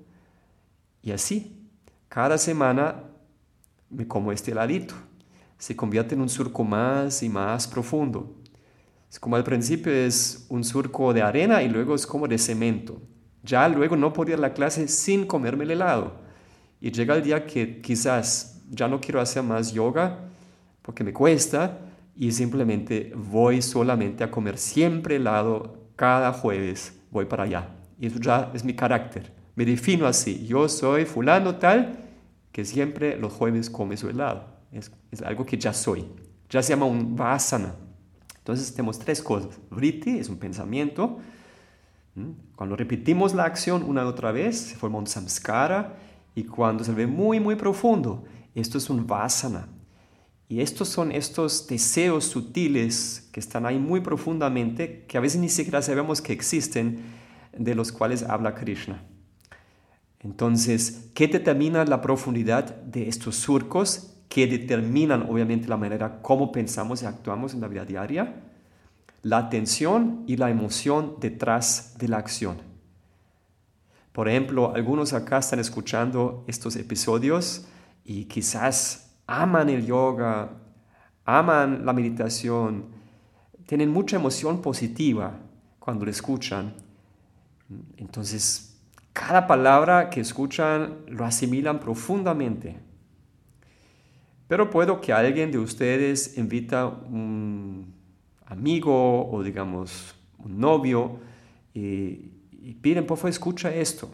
Y 1.01 1.12
así, 1.12 1.69
cada 2.10 2.38
semana 2.38 3.03
me 3.89 4.08
como 4.08 4.31
este 4.31 4.51
heladito. 4.51 4.93
Se 5.58 5.75
convierte 5.75 6.15
en 6.15 6.22
un 6.22 6.29
surco 6.29 6.63
más 6.63 7.24
y 7.24 7.29
más 7.29 7.67
profundo. 7.67 8.36
Es 9.10 9.19
como 9.19 9.36
al 9.36 9.43
principio 9.43 9.91
es 9.91 10.46
un 10.50 10.63
surco 10.63 11.13
de 11.13 11.22
arena 11.22 11.63
y 11.63 11.69
luego 11.69 11.96
es 11.96 12.05
como 12.05 12.27
de 12.27 12.38
cemento. 12.38 13.01
Ya 13.43 13.67
luego 13.67 13.96
no 13.96 14.13
podía 14.13 14.38
la 14.38 14.53
clase 14.53 14.88
sin 14.88 15.25
comerme 15.25 15.63
el 15.63 15.72
helado. 15.72 16.29
Y 16.82 16.92
llega 16.92 17.16
el 17.16 17.24
día 17.24 17.46
que 17.46 17.82
quizás 17.82 18.62
ya 18.70 18.88
no 18.88 19.00
quiero 19.02 19.20
hacer 19.20 19.44
más 19.44 19.72
yoga 19.72 20.20
porque 20.82 21.04
me 21.04 21.14
cuesta 21.14 21.80
y 22.16 22.32
simplemente 22.32 23.14
voy 23.16 23.62
solamente 23.62 24.24
a 24.24 24.32
comer 24.32 24.58
siempre 24.58 25.18
helado 25.18 25.78
cada 25.96 26.32
jueves. 26.34 27.00
Voy 27.12 27.26
para 27.26 27.44
allá. 27.44 27.70
Y 28.00 28.08
eso 28.08 28.20
ya 28.20 28.52
es 28.54 28.64
mi 28.64 28.74
carácter 28.74 29.40
me 29.60 29.66
defino 29.66 30.08
así, 30.08 30.48
yo 30.48 30.70
soy 30.70 31.04
fulano 31.04 31.58
tal 31.58 32.00
que 32.50 32.64
siempre 32.64 33.18
los 33.18 33.34
jueves 33.34 33.70
come 33.70 33.98
su 33.98 34.08
helado. 34.08 34.46
Es, 34.72 34.90
algo 35.22 35.46
que 35.46 35.58
ya 35.58 35.74
soy. 35.74 36.06
Ya 36.50 36.64
se 36.64 36.70
llama 36.70 36.86
un 36.86 37.14
vasana. 37.14 37.76
Entonces 38.38 38.72
tenemos 38.72 38.98
tres 38.98 39.22
cosas. 39.22 39.60
Vritti 39.70 40.18
es 40.18 40.30
un 40.30 40.38
pensamiento. 40.38 41.20
Cuando 42.56 42.78
repetimos 42.78 43.34
la 43.34 43.44
acción 43.44 43.84
una 43.84 44.04
y 44.04 44.06
otra 44.06 44.32
vez, 44.32 44.58
se 44.58 44.78
forma 44.78 44.98
un 44.98 45.08
samskara. 45.08 45.98
Y 46.39 46.46
cuando 46.46 46.86
se 46.86 46.93
ve 46.93 47.05
muy, 47.05 47.41
muy 47.41 47.55
profundo, 47.55 48.24
esto 48.55 48.77
es 48.77 48.89
un 48.89 49.05
vasana. 49.05 49.67
Y 50.48 50.62
estos 50.62 50.88
son 50.88 51.12
estos 51.12 51.67
deseos 51.67 52.24
sutiles 52.24 53.29
que 53.34 53.41
están 53.41 53.65
ahí 53.65 53.77
muy 53.77 54.00
profundamente, 54.00 55.03
que 55.05 55.17
a 55.17 55.19
veces 55.19 55.41
ni 55.41 55.50
siquiera 55.50 55.81
sabemos 55.81 56.22
que 56.22 56.31
existen, 56.31 57.01
de 57.51 57.75
los 57.75 57.91
cuales 57.91 58.24
habla 58.24 58.55
Krishna. 58.55 59.03
Entonces, 60.22 61.10
¿qué 61.13 61.27
determina 61.27 61.84
la 61.84 62.00
profundidad 62.00 62.74
de 62.84 63.10
estos 63.10 63.36
surcos? 63.36 64.15
que 64.29 64.46
determinan 64.46 65.24
obviamente 65.24 65.67
la 65.67 65.75
manera 65.75 66.22
como 66.22 66.51
pensamos 66.51 67.01
y 67.01 67.08
actuamos 67.08 67.55
en 67.55 67.62
la 67.62 67.67
vida 67.67 67.84
diaria? 67.84 68.43
La 69.24 69.39
atención 69.39 70.24
y 70.27 70.38
la 70.38 70.51
emoción 70.51 71.15
detrás 71.19 71.96
de 71.98 72.08
la 72.08 72.17
acción. 72.17 72.69
Por 74.20 74.28
ejemplo, 74.28 74.76
algunos 74.76 75.14
acá 75.14 75.38
están 75.38 75.60
escuchando 75.60 76.44
estos 76.46 76.76
episodios 76.76 77.66
y 78.04 78.26
quizás 78.26 79.18
aman 79.26 79.70
el 79.70 79.86
yoga, 79.86 80.58
aman 81.24 81.86
la 81.86 81.94
meditación, 81.94 82.88
tienen 83.66 83.90
mucha 83.90 84.18
emoción 84.18 84.62
positiva 84.62 85.40
cuando 85.80 86.04
lo 86.04 86.12
escuchan. 86.12 86.74
Entonces, 87.96 88.78
cada 89.14 89.48
palabra 89.48 90.10
que 90.10 90.20
escuchan 90.20 90.98
lo 91.08 91.24
asimilan 91.24 91.80
profundamente. 91.80 92.78
Pero 94.50 94.70
puedo 94.70 95.00
que 95.00 95.14
alguien 95.14 95.50
de 95.50 95.60
ustedes 95.60 96.38
invita 96.38 96.88
un 96.88 97.94
amigo 98.48 99.32
o 99.32 99.42
digamos 99.42 100.14
un 100.40 100.60
novio 100.60 101.22
y, 101.74 102.34
y 102.70 102.76
piden, 102.76 103.08
por 103.08 103.18
favor, 103.18 103.32
escucha 103.32 103.74
esto. 103.74 104.12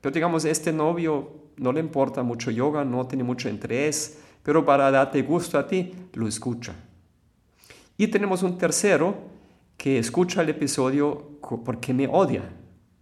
Pero 0.00 0.14
digamos, 0.14 0.46
este 0.46 0.72
novio 0.72 1.50
no 1.58 1.72
le 1.72 1.80
importa 1.80 2.22
mucho 2.22 2.50
yoga, 2.50 2.82
no 2.82 3.06
tiene 3.06 3.22
mucho 3.22 3.50
interés, 3.50 4.20
pero 4.42 4.64
para 4.64 4.90
darte 4.90 5.20
gusto 5.20 5.58
a 5.58 5.66
ti, 5.66 5.92
lo 6.14 6.26
escucha. 6.26 6.74
Y 7.98 8.06
tenemos 8.06 8.42
un 8.42 8.56
tercero 8.56 9.14
que 9.76 9.98
escucha 9.98 10.40
el 10.40 10.48
episodio 10.48 11.38
porque 11.66 11.92
me 11.92 12.08
odia. 12.08 12.44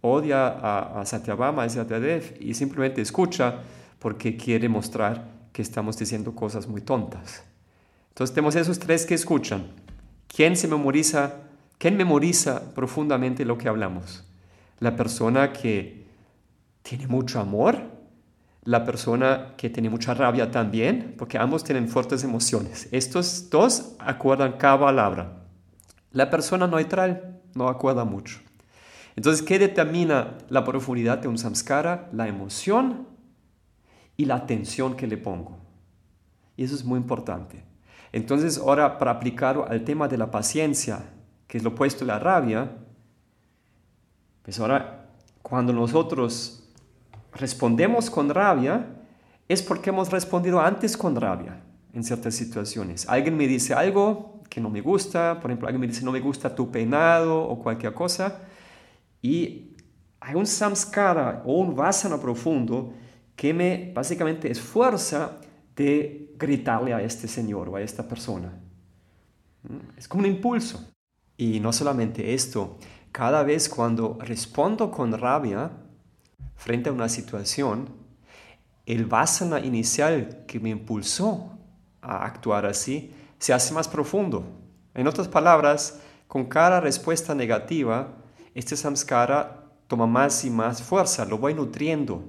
Odia 0.01 0.49
a, 0.49 0.99
a 0.99 1.05
Satyabama, 1.05 1.63
a 1.63 1.69
Satyadev 1.69 2.35
y 2.41 2.53
simplemente 2.53 3.01
escucha 3.01 3.61
porque 3.99 4.35
quiere 4.35 4.67
mostrar 4.67 5.25
que 5.53 5.61
estamos 5.61 5.97
diciendo 5.97 6.35
cosas 6.35 6.67
muy 6.67 6.81
tontas. 6.81 7.45
Entonces 8.09 8.33
tenemos 8.33 8.57
esos 8.57 8.77
tres 8.77 9.05
que 9.05 9.13
escuchan. 9.13 9.67
¿Quién 10.27 10.57
se 10.57 10.67
memoriza? 10.67 11.35
¿Quién 11.77 11.95
memoriza 11.95 12.73
profundamente 12.73 13.45
lo 13.45 13.57
que 13.57 13.69
hablamos? 13.69 14.27
La 14.79 14.95
persona 14.95 15.53
que 15.53 16.05
tiene 16.83 17.07
mucho 17.07 17.39
amor, 17.39 17.97
la 18.63 18.83
persona 18.83 19.53
que 19.57 19.69
tiene 19.69 19.89
mucha 19.89 20.13
rabia 20.13 20.51
también, 20.51 21.15
porque 21.17 21.37
ambos 21.37 21.63
tienen 21.63 21.87
fuertes 21.87 22.23
emociones. 22.23 22.89
Estos 22.91 23.49
dos 23.49 23.95
acuerdan 23.99 24.57
cada 24.57 24.79
palabra. 24.79 25.43
La 26.11 26.29
persona 26.29 26.67
neutral 26.67 27.39
no 27.55 27.69
acuerda 27.69 28.03
mucho. 28.05 28.39
Entonces, 29.15 29.41
¿qué 29.41 29.57
determina 29.57 30.37
la 30.49 30.63
profundidad 30.63 31.17
de 31.17 31.27
un 31.27 31.37
samskara? 31.37 32.09
La 32.11 32.27
emoción 32.27 33.07
y 34.15 34.25
la 34.25 34.35
atención 34.35 34.95
que 34.95 35.07
le 35.07 35.17
pongo. 35.17 35.57
Y 36.55 36.63
eso 36.63 36.75
es 36.75 36.83
muy 36.83 36.99
importante. 36.99 37.63
Entonces, 38.11 38.57
ahora 38.57 38.97
para 38.97 39.11
aplicarlo 39.11 39.67
al 39.67 39.83
tema 39.83 40.07
de 40.07 40.17
la 40.17 40.29
paciencia, 40.29 40.99
que 41.47 41.57
es 41.57 41.63
lo 41.63 41.71
opuesto 41.71 42.03
a 42.03 42.07
la 42.07 42.19
rabia, 42.19 42.71
pues 44.47 44.61
ahora 44.61 45.09
cuando 45.41 45.73
nosotros 45.73 46.63
respondemos 47.33 48.09
con 48.09 48.29
rabia, 48.29 48.87
es 49.45 49.61
porque 49.61 49.89
hemos 49.89 50.09
respondido 50.09 50.61
antes 50.61 50.95
con 50.95 51.17
rabia 51.17 51.59
en 51.91 52.01
ciertas 52.01 52.35
situaciones. 52.35 53.09
Alguien 53.09 53.35
me 53.35 53.45
dice 53.45 53.73
algo 53.73 54.39
que 54.49 54.61
no 54.61 54.69
me 54.69 54.79
gusta, 54.79 55.37
por 55.41 55.51
ejemplo, 55.51 55.67
alguien 55.67 55.81
me 55.81 55.87
dice 55.87 56.05
no 56.05 56.13
me 56.13 56.21
gusta 56.21 56.55
tu 56.55 56.71
peinado 56.71 57.43
o 57.43 57.59
cualquier 57.61 57.93
cosa, 57.93 58.39
y 59.21 59.75
hay 60.21 60.35
un 60.35 60.45
samskara 60.45 61.43
o 61.45 61.59
un 61.59 61.75
vasana 61.75 62.17
profundo 62.17 62.93
que 63.35 63.53
me 63.53 63.91
básicamente 63.93 64.49
esfuerza 64.49 65.41
de 65.75 66.33
gritarle 66.37 66.93
a 66.93 67.01
este 67.01 67.27
señor 67.27 67.67
o 67.67 67.75
a 67.75 67.81
esta 67.81 68.07
persona. 68.07 68.53
Es 69.97 70.07
como 70.07 70.23
un 70.23 70.27
impulso. 70.27 70.89
Y 71.35 71.59
no 71.59 71.71
solamente 71.71 72.33
esto, 72.33 72.79
cada 73.11 73.43
vez 73.43 73.69
cuando 73.69 74.17
respondo 74.19 74.91
con 74.91 75.17
rabia 75.17 75.71
frente 76.55 76.89
a 76.89 76.93
una 76.93 77.09
situación, 77.09 77.89
el 78.85 79.05
vasana 79.05 79.59
inicial 79.59 80.45
que 80.47 80.59
me 80.59 80.69
impulsó 80.69 81.57
a 82.01 82.25
actuar 82.25 82.65
así 82.65 83.13
se 83.39 83.53
hace 83.53 83.73
más 83.73 83.87
profundo. 83.87 84.45
En 84.93 85.07
otras 85.07 85.27
palabras, 85.27 85.99
con 86.27 86.45
cada 86.45 86.79
respuesta 86.79 87.35
negativa, 87.35 88.13
este 88.55 88.75
samskara 88.75 89.65
toma 89.87 90.07
más 90.07 90.43
y 90.45 90.49
más 90.49 90.81
fuerza, 90.81 91.25
lo 91.25 91.37
voy 91.37 91.53
nutriendo, 91.53 92.23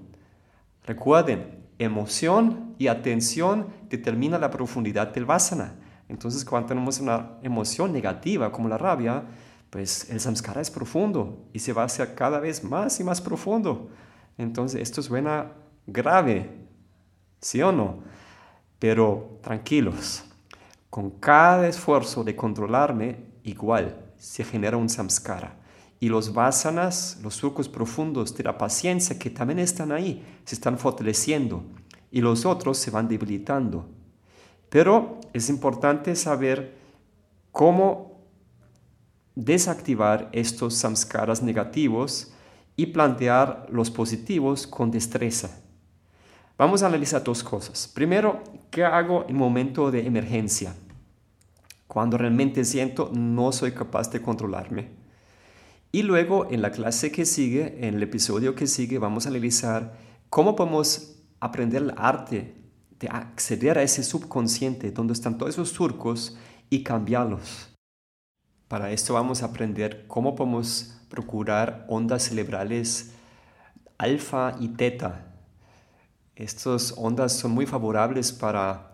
Recuerden, 0.89 1.67
emoción 1.79 2.75
y 2.79 2.87
atención 2.87 3.67
determina 3.91 4.39
la 4.39 4.51
profundidad 4.51 5.09
del 5.09 5.27
vasana. 5.27 5.75
Entonces, 6.09 6.47
cuando 6.47 6.69
tenemos 6.69 6.99
una 6.99 7.33
emoción 7.43 7.93
negativa 7.93 8.51
como 8.51 8.71
la 8.71 8.79
rabia, 8.79 9.23
pues 9.71 10.09
el 10.11 10.21
samskara 10.21 10.61
es 10.61 10.71
profundo 10.71 11.47
y 11.53 11.59
se 11.59 11.73
va 11.73 11.83
a 11.83 11.87
hacer 11.87 12.15
cada 12.15 12.41
vez 12.41 12.65
más 12.65 13.01
y 13.01 13.05
más 13.05 13.21
profundo. 13.21 13.89
Entonces, 14.37 14.81
esto 14.81 15.03
suena 15.03 15.53
grave, 15.87 16.51
¿sí 17.41 17.61
o 17.63 17.73
no? 17.73 17.99
Pero 18.79 19.39
tranquilos, 19.43 20.25
con 20.89 21.11
cada 21.11 21.69
esfuerzo 21.69 22.25
de 22.25 22.37
controlarme, 22.37 23.17
igual 23.43 24.13
se 24.17 24.45
genera 24.45 24.77
un 24.77 24.89
samskara 24.89 25.59
y 26.01 26.09
los 26.09 26.33
vasanas, 26.33 27.19
los 27.23 27.35
surcos 27.35 27.69
profundos 27.69 28.37
de 28.37 28.45
la 28.45 28.57
paciencia 28.57 29.19
que 29.19 29.31
también 29.31 29.59
están 29.59 29.91
ahí, 29.91 30.25
se 30.45 30.55
están 30.55 30.79
fortaleciendo 30.79 31.65
y 32.11 32.21
los 32.21 32.47
otros 32.47 32.79
se 32.79 32.91
van 32.91 33.09
debilitando. 33.09 33.89
Pero 34.69 35.19
es 35.33 35.49
importante 35.49 36.15
saber 36.15 36.77
cómo 37.51 38.18
desactivar 39.39 40.29
estos 40.33 40.75
samskaras 40.75 41.43
negativos 41.45 42.33
y 42.75 42.87
plantear 42.87 43.67
los 43.71 43.89
positivos 43.89 44.67
con 44.67 44.91
destreza. 44.91 45.61
Vamos 46.59 46.83
a 46.83 46.89
analizar 46.89 47.23
dos 47.23 47.45
cosas. 47.45 47.87
Primero, 47.87 48.43
¿qué 48.69 48.85
hago 48.85 49.27
en 49.29 49.37
momento 49.37 49.93
de 49.93 50.05
emergencia? 50.05 50.75
Cuando 51.87 52.19
realmente 52.19 52.65
siento 52.65 53.13
no 53.15 53.53
soy 53.53 53.71
capaz 53.71 54.11
de 54.11 54.21
controlarme. 54.21 54.89
Y 55.93 56.03
luego 56.03 56.49
en 56.51 56.61
la 56.61 56.73
clase 56.73 57.13
que 57.13 57.25
sigue, 57.25 57.87
en 57.87 57.95
el 57.95 58.03
episodio 58.03 58.57
que 58.57 58.67
sigue, 58.67 58.99
vamos 58.99 59.27
a 59.27 59.29
analizar 59.29 59.97
cómo 60.31 60.57
podemos 60.57 61.15
aprender 61.39 61.83
el 61.83 61.95
arte 61.97 62.57
de 62.99 63.07
acceder 63.07 63.79
a 63.79 63.85
ese 63.85 64.03
subconsciente 64.03 64.91
donde 64.91 65.13
están 65.13 65.39
todos 65.39 65.55
esos 65.55 65.69
surcos 65.69 66.37
y 66.71 66.83
cambiarlos. 66.83 67.68
Para 68.69 68.91
esto 68.93 69.15
vamos 69.15 69.43
a 69.43 69.47
aprender 69.47 70.05
cómo 70.07 70.37
podemos 70.37 70.95
procurar 71.09 71.87
ondas 71.89 72.25
cerebrales 72.25 73.13
alfa 73.97 74.57
y 74.61 74.69
teta. 74.69 75.25
Estas 76.37 76.93
ondas 76.99 77.33
son 77.33 77.53
muy 77.53 77.65
favorables 77.65 78.31
para, 78.31 78.93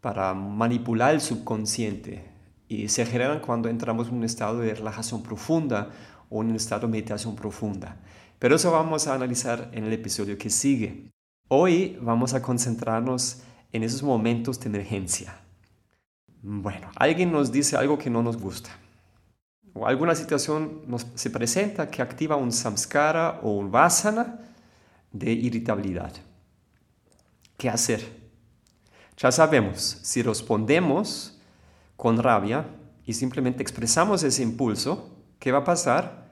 para 0.00 0.32
manipular 0.32 1.12
el 1.12 1.20
subconsciente 1.20 2.24
y 2.68 2.88
se 2.88 3.04
generan 3.04 3.40
cuando 3.40 3.68
entramos 3.68 4.08
en 4.08 4.14
un 4.14 4.24
estado 4.24 4.60
de 4.60 4.74
relajación 4.74 5.22
profunda 5.22 5.90
o 6.30 6.40
en 6.40 6.48
un 6.48 6.56
estado 6.56 6.86
de 6.86 6.92
meditación 6.92 7.36
profunda. 7.36 7.98
Pero 8.38 8.56
eso 8.56 8.72
vamos 8.72 9.06
a 9.06 9.14
analizar 9.14 9.68
en 9.74 9.84
el 9.84 9.92
episodio 9.92 10.38
que 10.38 10.48
sigue. 10.48 11.12
Hoy 11.48 11.98
vamos 12.00 12.32
a 12.32 12.40
concentrarnos 12.40 13.42
en 13.72 13.82
esos 13.82 14.02
momentos 14.02 14.58
de 14.58 14.68
emergencia. 14.70 15.38
Bueno, 16.40 16.90
alguien 16.96 17.30
nos 17.30 17.52
dice 17.52 17.76
algo 17.76 17.98
que 17.98 18.08
no 18.08 18.22
nos 18.22 18.38
gusta. 18.38 18.70
O 19.74 19.86
alguna 19.86 20.14
situación 20.14 20.82
se 21.14 21.30
presenta 21.30 21.90
que 21.90 22.02
activa 22.02 22.36
un 22.36 22.52
samskara 22.52 23.40
o 23.42 23.52
un 23.52 23.70
vasana 23.70 24.38
de 25.10 25.32
irritabilidad. 25.32 26.12
¿Qué 27.56 27.68
hacer? 27.68 28.22
Ya 29.16 29.30
sabemos, 29.32 29.98
si 30.02 30.22
respondemos 30.22 31.38
con 31.96 32.22
rabia 32.22 32.66
y 33.06 33.14
simplemente 33.14 33.62
expresamos 33.62 34.22
ese 34.22 34.42
impulso, 34.42 35.16
¿qué 35.38 35.52
va 35.52 35.58
a 35.58 35.64
pasar? 35.64 36.22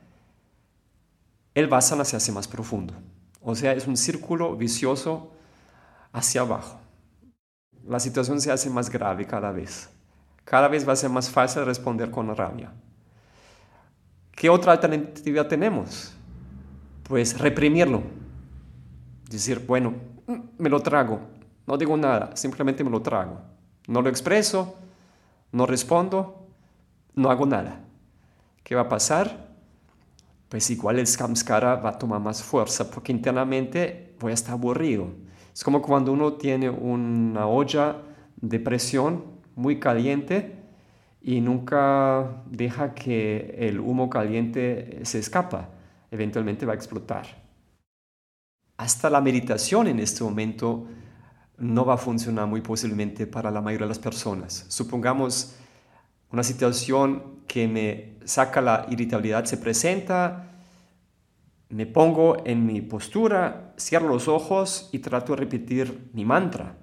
el 1.55 1.69
vasana 1.69 2.05
se 2.05 2.17
hace 2.17 2.33
más 2.33 2.49
profundo. 2.49 2.95
O 3.43 3.55
sea, 3.55 3.73
es 3.73 3.87
un 3.87 3.97
círculo 3.97 4.57
vicioso 4.57 5.33
hacia 6.13 6.43
abajo. 6.43 6.79
La 7.85 8.01
situación 8.01 8.41
se 8.41 8.53
hace 8.53 8.71
más 8.71 8.91
grave 8.91 9.27
cada 9.27 9.51
vez. 9.51 9.89
Cada 10.45 10.69
vez 10.69 10.87
va 10.87 10.93
a 10.93 10.97
ser 10.97 11.11
más 11.11 11.31
fácil 11.31 11.65
responder 11.65 12.11
con 12.11 12.35
rabia. 12.35 12.73
¿Qué 14.33 14.49
otra 14.49 14.73
alternativa 14.73 15.47
tenemos? 15.47 16.15
Pues 17.05 17.39
reprimirlo. 17.39 18.03
Decir, 19.29 19.65
bueno, 19.67 19.95
me 20.59 20.69
lo 20.69 20.81
trago. 20.81 21.21
No 21.67 21.77
digo 21.77 21.97
nada, 21.97 22.35
simplemente 22.37 22.83
me 22.83 22.91
lo 22.91 23.03
trago. 23.03 23.41
No 23.87 24.03
lo 24.03 24.09
expreso, 24.09 24.77
no 25.53 25.67
respondo, 25.67 26.47
no 27.15 27.31
hago 27.31 27.47
nada. 27.47 27.81
¿Qué 28.63 28.75
va 28.75 28.83
a 28.83 28.89
pasar? 28.89 29.51
pues 30.51 30.69
igual 30.69 30.99
el 30.99 31.07
samskara 31.07 31.77
va 31.77 31.91
a 31.91 31.99
tomar 31.99 32.21
más 32.21 32.43
fuerza 32.43 32.91
porque 32.91 33.13
internamente 33.13 34.15
voy 34.19 34.33
a 34.33 34.35
estar 34.35 34.55
aburrido. 34.55 35.07
Es 35.55 35.63
como 35.63 35.81
cuando 35.81 36.13
uno 36.13 36.35
tiene 36.35 36.69
una 36.69 37.47
olla 37.47 37.99
de 38.41 38.59
presión 38.59 39.25
muy 39.55 39.79
caliente 39.79 40.60
y 41.23 41.41
nunca 41.41 42.43
deja 42.47 42.95
que 42.95 43.55
el 43.59 43.81
humo 43.81 44.09
caliente 44.09 45.01
se 45.05 45.19
escapa. 45.19 45.69
Eventualmente 46.11 46.67
va 46.67 46.73
a 46.73 46.77
explotar. 46.77 47.27
Hasta 48.77 49.11
la 49.11 49.21
meditación 49.21 49.89
en 49.89 50.01
este 50.01 50.25
momento 50.25 50.87
no 51.59 51.85
va 51.85 51.95
a 51.95 51.99
funcionar 51.99 52.47
muy 52.47 52.63
posiblemente 52.63 53.27
para 53.27 53.51
la 53.51 53.61
mayoría 53.61 53.85
de 53.85 53.91
las 53.91 53.99
personas. 53.99 54.65
Supongamos 54.69 55.57
una 56.33 56.43
situación 56.43 57.41
que 57.47 57.69
me 57.69 58.17
saca 58.25 58.61
la 58.61 58.87
irritabilidad 58.89 59.45
se 59.45 59.57
presenta 59.59 60.51
me 61.71 61.87
pongo 61.87 62.45
en 62.45 62.67
mi 62.67 62.81
postura, 62.83 63.75
cierro 63.79 64.09
los 64.09 64.27
ojos 64.27 64.89
y 64.93 64.99
trato 64.99 65.35
de 65.35 65.41
repetir 65.41 66.11
mi 66.13 66.25
mantra. 66.25 66.77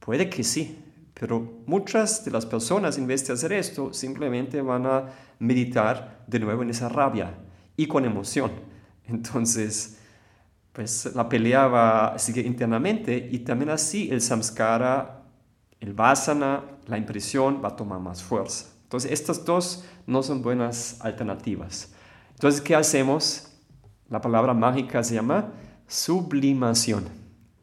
Puede 0.00 0.28
que 0.28 0.42
sí, 0.42 0.78
pero 1.20 1.62
muchas 1.66 2.24
de 2.24 2.30
las 2.30 2.46
personas 2.46 2.96
de 3.26 3.34
hacer 3.34 3.52
esto 3.52 3.92
simplemente 3.92 4.62
van 4.62 4.86
a 4.86 5.04
meditar 5.38 6.24
de 6.26 6.40
nuevo 6.40 6.62
en 6.62 6.70
esa 6.70 6.88
rabia 6.88 7.34
y 7.76 7.86
con 7.86 8.06
emoción. 8.06 8.50
Entonces, 9.04 9.98
pues 10.72 11.14
la 11.14 11.28
pelea 11.28 11.66
va 11.66 12.06
seguir 12.18 12.46
internamente 12.46 13.28
y 13.30 13.40
también 13.40 13.68
así 13.68 14.08
el 14.10 14.22
samskara, 14.22 15.24
el 15.78 15.92
vasana, 15.92 16.62
la 16.86 16.96
impresión 16.96 17.60
va 17.62 17.68
a 17.68 17.76
tomar 17.76 18.00
más 18.00 18.22
fuerza. 18.22 18.70
Entonces, 18.84 19.12
estas 19.12 19.44
dos 19.44 19.84
no 20.06 20.22
son 20.22 20.40
buenas 20.40 20.96
alternativas. 21.02 21.92
Entonces, 22.30 22.62
¿qué 22.62 22.74
hacemos? 22.74 23.52
La 24.08 24.22
palabra 24.22 24.54
mágica 24.54 25.04
se 25.04 25.16
llama 25.16 25.52
sublimación. 25.86 27.04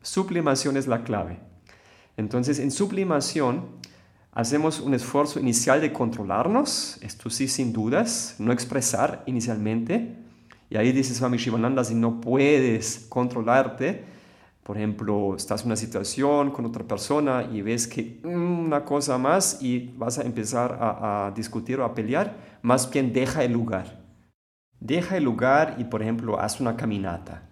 Sublimación 0.04 0.78
es 0.78 0.86
la 0.86 1.04
clave. 1.04 1.47
Entonces, 2.18 2.60
en 2.60 2.72
sublimación 2.72 3.66
hacemos 4.32 4.80
un 4.80 4.94
esfuerzo 4.94 5.40
inicial 5.40 5.80
de 5.82 5.94
controlarnos, 5.94 6.98
esto 7.02 7.30
sí 7.30 7.48
sin 7.48 7.72
dudas, 7.72 8.36
no 8.40 8.52
expresar 8.52 9.24
inicialmente. 9.28 10.16
Y 10.70 10.78
ahí 10.78 10.92
dice 10.92 11.14
Swami 11.14 11.38
Shivananda, 11.38 11.84
si 11.84 11.96
no 11.96 12.20
puedes 12.20 13.06
controlarte, 13.08 14.04
por 14.64 14.78
ejemplo, 14.78 15.36
estás 15.36 15.62
en 15.62 15.68
una 15.68 15.76
situación 15.78 16.52
con 16.52 16.66
otra 16.66 16.84
persona 16.84 17.48
y 17.52 17.62
ves 17.62 17.88
que 17.88 18.20
una 18.26 18.84
cosa 18.84 19.18
más 19.18 19.62
y 19.62 19.94
vas 19.96 20.20
a 20.20 20.24
empezar 20.24 20.78
a, 20.82 21.28
a 21.28 21.32
discutir 21.32 21.80
o 21.80 21.86
a 21.86 21.96
pelear, 21.96 22.36
más 22.64 22.92
bien 22.92 23.14
deja 23.14 23.44
el 23.44 23.54
lugar. 23.54 24.04
Deja 24.80 25.18
el 25.18 25.24
lugar 25.24 25.76
y, 25.78 25.86
por 25.86 26.02
ejemplo, 26.02 26.40
haz 26.40 26.60
una 26.60 26.76
caminata. 26.76 27.47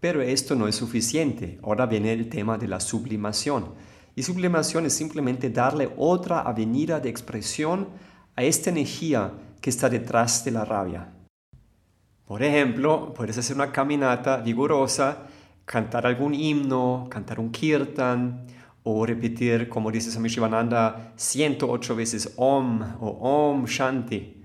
Pero 0.00 0.22
esto 0.22 0.54
no 0.54 0.66
es 0.66 0.76
suficiente. 0.76 1.58
Ahora 1.62 1.86
viene 1.86 2.12
el 2.12 2.28
tema 2.28 2.56
de 2.56 2.68
la 2.68 2.80
sublimación. 2.80 3.74
Y 4.16 4.22
sublimación 4.22 4.86
es 4.86 4.94
simplemente 4.94 5.50
darle 5.50 5.92
otra 5.96 6.40
avenida 6.40 7.00
de 7.00 7.10
expresión 7.10 7.88
a 8.34 8.42
esta 8.42 8.70
energía 8.70 9.32
que 9.60 9.70
está 9.70 9.88
detrás 9.88 10.44
de 10.44 10.50
la 10.50 10.64
rabia. 10.64 11.12
Por 12.26 12.42
ejemplo, 12.42 13.12
puedes 13.14 13.36
hacer 13.38 13.56
una 13.56 13.72
caminata 13.72 14.38
vigorosa, 14.38 15.26
cantar 15.64 16.06
algún 16.06 16.34
himno, 16.34 17.06
cantar 17.10 17.38
un 17.38 17.50
kirtan, 17.50 18.46
o 18.82 19.04
repetir, 19.04 19.68
como 19.68 19.90
dice 19.90 20.10
Swami 20.10 20.28
Shivananda, 20.28 21.12
108 21.16 21.96
veces 21.96 22.32
Om 22.36 22.82
o 23.00 23.50
Om 23.50 23.66
Shanti. 23.66 24.42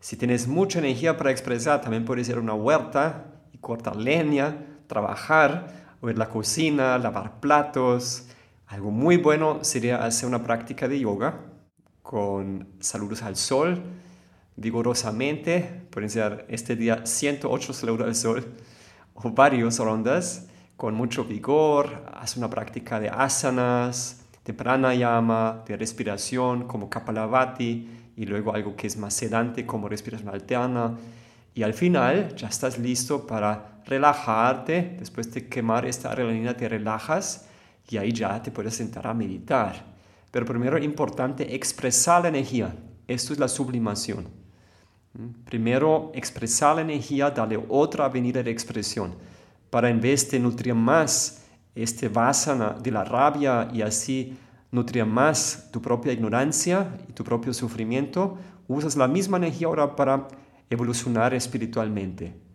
Si 0.00 0.16
tienes 0.16 0.48
mucha 0.48 0.78
energía 0.78 1.16
para 1.16 1.30
expresar, 1.30 1.80
también 1.80 2.04
puedes 2.04 2.28
ir 2.28 2.36
a 2.36 2.40
una 2.40 2.54
huerta 2.54 3.26
y 3.52 3.58
cortar 3.58 3.96
leña, 3.96 4.79
trabajar, 4.90 5.96
o 6.02 6.10
ir 6.10 6.16
a 6.16 6.18
la 6.18 6.28
cocina, 6.28 6.98
lavar 6.98 7.40
platos. 7.40 8.26
Algo 8.66 8.90
muy 8.90 9.16
bueno 9.16 9.60
sería 9.62 10.04
hacer 10.04 10.28
una 10.28 10.42
práctica 10.42 10.88
de 10.88 11.00
yoga 11.00 11.40
con 12.02 12.66
saludos 12.80 13.22
al 13.22 13.36
sol, 13.36 13.80
vigorosamente. 14.56 15.86
Pueden 15.90 16.10
ser 16.10 16.44
este 16.48 16.76
día 16.76 17.06
108 17.06 17.72
saludos 17.72 18.06
al 18.06 18.14
sol 18.14 18.44
o 19.14 19.30
varias 19.30 19.78
rondas 19.78 20.48
con 20.76 20.94
mucho 20.94 21.24
vigor. 21.24 22.04
Haz 22.12 22.36
una 22.36 22.50
práctica 22.50 22.98
de 22.98 23.08
asanas, 23.08 24.24
de 24.44 24.52
pranayama, 24.52 25.62
de 25.66 25.76
respiración 25.76 26.66
como 26.66 26.90
Kapalabhati 26.90 28.12
y 28.16 28.26
luego 28.26 28.54
algo 28.54 28.74
que 28.74 28.86
es 28.86 28.96
más 28.96 29.14
sedante 29.14 29.64
como 29.64 29.88
respiración 29.88 30.30
alterna. 30.30 30.96
Y 31.54 31.62
al 31.62 31.74
final 31.74 32.34
ya 32.36 32.48
estás 32.48 32.78
listo 32.78 33.26
para 33.26 33.69
relajarte. 33.86 34.96
Después 34.98 35.32
de 35.32 35.48
quemar 35.48 35.86
esta 35.86 36.10
adrenalina 36.10 36.56
te 36.56 36.68
relajas 36.68 37.46
y 37.88 37.96
ahí 37.96 38.12
ya 38.12 38.42
te 38.42 38.50
puedes 38.50 38.74
sentar 38.74 39.06
a 39.06 39.14
meditar. 39.14 39.84
Pero 40.30 40.46
primero 40.46 40.76
es 40.76 40.84
importante 40.84 41.54
expresar 41.54 42.22
la 42.22 42.28
energía. 42.28 42.74
Esto 43.08 43.32
es 43.32 43.38
la 43.38 43.48
sublimación. 43.48 44.28
¿Mm? 45.14 45.44
Primero 45.44 46.12
expresar 46.14 46.76
la 46.76 46.82
energía, 46.82 47.30
darle 47.30 47.62
otra 47.68 48.04
avenida 48.04 48.42
de 48.42 48.50
expresión 48.50 49.14
para 49.70 49.88
en 49.88 50.00
vez 50.00 50.30
de 50.30 50.38
nutrir 50.38 50.74
más 50.74 51.42
este 51.74 52.08
vasana 52.08 52.76
de 52.80 52.90
la 52.90 53.04
rabia 53.04 53.68
y 53.72 53.82
así 53.82 54.36
nutrir 54.70 55.04
más 55.04 55.68
tu 55.72 55.80
propia 55.80 56.12
ignorancia 56.12 56.96
y 57.08 57.12
tu 57.12 57.24
propio 57.24 57.52
sufrimiento, 57.52 58.38
usas 58.68 58.96
la 58.96 59.08
misma 59.08 59.36
energía 59.36 59.66
ahora 59.66 59.96
para 59.96 60.28
evolucionar 60.68 61.34
espiritualmente. 61.34 62.49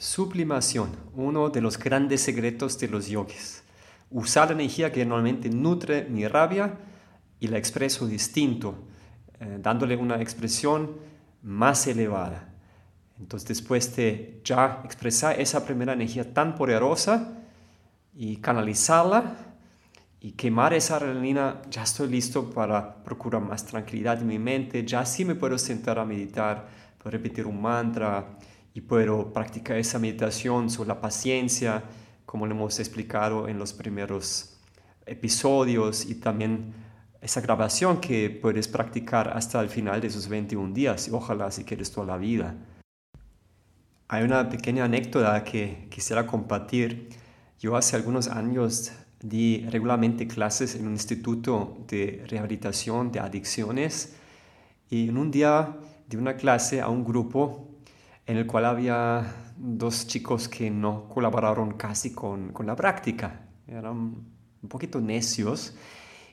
Sublimación, 0.00 0.96
uno 1.14 1.50
de 1.50 1.60
los 1.60 1.78
grandes 1.78 2.22
secretos 2.22 2.78
de 2.78 2.88
los 2.88 3.08
yogis. 3.08 3.62
Usar 4.10 4.48
la 4.48 4.54
energía 4.54 4.90
que 4.90 5.04
normalmente 5.04 5.50
nutre 5.50 6.06
mi 6.08 6.26
rabia 6.26 6.78
y 7.38 7.48
la 7.48 7.58
expreso 7.58 8.06
distinto, 8.06 8.76
eh, 9.38 9.58
dándole 9.60 9.98
una 9.98 10.18
expresión 10.22 10.96
más 11.42 11.86
elevada. 11.86 12.48
Entonces 13.18 13.46
después 13.46 13.94
de 13.94 14.40
ya 14.42 14.80
expresar 14.86 15.38
esa 15.38 15.66
primera 15.66 15.92
energía 15.92 16.32
tan 16.32 16.54
poderosa 16.54 17.34
y 18.14 18.36
canalizarla, 18.36 19.36
y 20.18 20.32
quemar 20.32 20.72
esa 20.72 20.96
adrenalina, 20.96 21.60
ya 21.68 21.82
estoy 21.82 22.08
listo 22.08 22.48
para 22.48 23.04
procurar 23.04 23.42
más 23.42 23.66
tranquilidad 23.66 24.18
en 24.18 24.28
mi 24.28 24.38
mente, 24.38 24.82
ya 24.82 25.04
sí 25.04 25.26
me 25.26 25.34
puedo 25.34 25.58
sentar 25.58 25.98
a 25.98 26.06
meditar, 26.06 26.68
puedo 26.96 27.10
repetir 27.10 27.46
un 27.46 27.60
mantra 27.60 28.38
y 28.74 28.82
puedo 28.82 29.32
practicar 29.32 29.76
esa 29.76 29.98
meditación 29.98 30.70
sobre 30.70 30.88
la 30.88 31.00
paciencia, 31.00 31.82
como 32.24 32.46
lo 32.46 32.54
hemos 32.54 32.78
explicado 32.78 33.48
en 33.48 33.58
los 33.58 33.72
primeros 33.72 34.56
episodios 35.06 36.06
y 36.06 36.14
también 36.16 36.72
esa 37.20 37.40
grabación 37.40 38.00
que 38.00 38.30
puedes 38.30 38.68
practicar 38.68 39.36
hasta 39.36 39.60
el 39.60 39.68
final 39.68 40.00
de 40.00 40.06
esos 40.06 40.28
21 40.28 40.72
días 40.72 41.08
y 41.08 41.10
ojalá 41.10 41.50
si 41.50 41.64
quieres 41.64 41.90
toda 41.90 42.06
la 42.06 42.16
vida. 42.16 42.54
Hay 44.08 44.24
una 44.24 44.48
pequeña 44.48 44.84
anécdota 44.84 45.44
que 45.44 45.86
quisiera 45.90 46.26
compartir. 46.26 47.10
Yo 47.58 47.76
hace 47.76 47.96
algunos 47.96 48.28
años 48.28 48.92
di 49.22 49.66
regularmente 49.68 50.26
clases 50.26 50.74
en 50.74 50.86
un 50.86 50.92
instituto 50.92 51.84
de 51.86 52.24
rehabilitación 52.26 53.12
de 53.12 53.20
adicciones 53.20 54.14
y 54.88 55.10
en 55.10 55.18
un 55.18 55.30
día 55.30 55.76
di 56.08 56.16
una 56.16 56.34
clase 56.34 56.80
a 56.80 56.88
un 56.88 57.04
grupo 57.04 57.69
en 58.26 58.36
el 58.36 58.46
cual 58.46 58.64
había 58.66 59.52
dos 59.56 60.06
chicos 60.06 60.48
que 60.48 60.70
no 60.70 61.08
colaboraron 61.08 61.72
casi 61.72 62.12
con, 62.12 62.52
con 62.52 62.66
la 62.66 62.76
práctica. 62.76 63.48
Eran 63.66 63.96
un 64.62 64.68
poquito 64.68 65.00
necios 65.00 65.74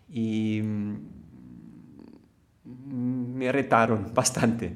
y 0.09 0.61
mm, 0.61 0.95
me 3.35 3.51
retaron 3.51 4.11
bastante, 4.15 4.75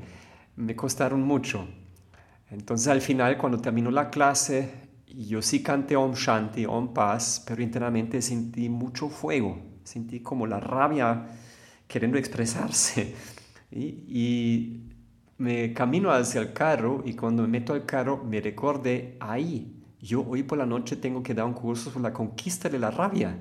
me 0.55 0.75
costaron 0.75 1.21
mucho. 1.21 1.67
Entonces 2.49 2.87
al 2.87 3.01
final, 3.01 3.37
cuando 3.37 3.59
terminó 3.59 3.91
la 3.91 4.09
clase, 4.09 4.89
yo 5.07 5.41
sí 5.41 5.63
canté 5.63 5.95
Om 5.95 6.13
Shanti, 6.13 6.65
Om 6.65 6.93
Paz, 6.93 7.43
pero 7.47 7.61
internamente 7.61 8.21
sentí 8.21 8.69
mucho 8.69 9.09
fuego, 9.09 9.57
sentí 9.83 10.19
como 10.21 10.47
la 10.47 10.59
rabia 10.59 11.27
queriendo 11.87 12.17
expresarse. 12.17 13.15
Y, 13.73 14.90
me 15.41 15.73
camino 15.73 16.11
hacia 16.11 16.39
el 16.39 16.53
carro 16.53 17.01
y 17.03 17.15
cuando 17.15 17.41
me 17.41 17.49
meto 17.49 17.73
al 17.73 17.83
carro 17.83 18.23
me 18.23 18.39
recordé, 18.39 19.17
ahí, 19.19 19.75
yo 19.99 20.23
hoy 20.23 20.43
por 20.43 20.59
la 20.59 20.67
noche 20.67 20.95
tengo 20.95 21.23
que 21.23 21.33
dar 21.33 21.45
un 21.45 21.53
curso 21.53 21.89
sobre 21.89 22.03
la 22.03 22.13
conquista 22.13 22.69
de 22.69 22.77
la 22.77 22.91
rabia. 22.91 23.35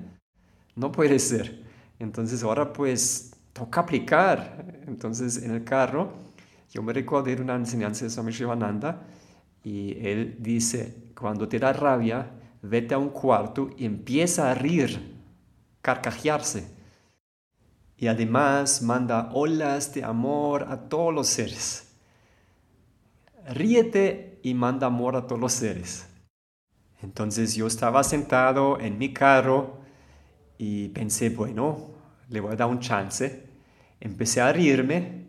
No 0.75 0.91
puede 0.91 1.19
ser. 1.19 1.63
Entonces 1.99 2.41
ahora 2.41 2.73
pues 2.73 3.35
toca 3.53 3.81
aplicar. 3.81 4.81
Entonces 4.87 5.43
en 5.43 5.51
el 5.51 5.63
carro 5.63 6.11
yo 6.71 6.81
me 6.81 6.91
recordé 6.91 7.35
de 7.35 7.43
una 7.43 7.55
enseñanza 7.55 8.05
de 8.05 8.09
Swami 8.09 8.31
Shivananda 8.31 9.03
y 9.63 9.95
él 10.03 10.37
dice, 10.39 11.11
cuando 11.15 11.47
te 11.47 11.59
da 11.59 11.71
rabia, 11.71 12.31
vete 12.63 12.95
a 12.95 12.97
un 12.97 13.09
cuarto 13.09 13.69
y 13.77 13.85
empieza 13.85 14.49
a 14.49 14.55
rir, 14.55 15.19
carcajearse. 15.83 16.67
Y 17.95 18.07
además 18.07 18.81
manda 18.81 19.29
olas 19.33 19.93
de 19.93 20.03
amor 20.03 20.65
a 20.67 20.89
todos 20.89 21.13
los 21.13 21.27
seres. 21.27 21.90
Ríete 23.47 24.39
y 24.43 24.53
manda 24.53 24.87
amor 24.87 25.15
a 25.15 25.25
todos 25.25 25.41
los 25.41 25.53
seres. 25.53 26.07
Entonces 27.01 27.55
yo 27.55 27.67
estaba 27.67 28.03
sentado 28.03 28.79
en 28.79 28.97
mi 28.97 29.13
carro 29.13 29.79
y 30.57 30.89
pensé, 30.89 31.29
bueno, 31.29 31.91
le 32.29 32.39
voy 32.39 32.53
a 32.53 32.55
dar 32.55 32.67
un 32.67 32.79
chance. 32.79 33.49
Empecé 33.99 34.41
a 34.41 34.51
rirme, 34.53 35.27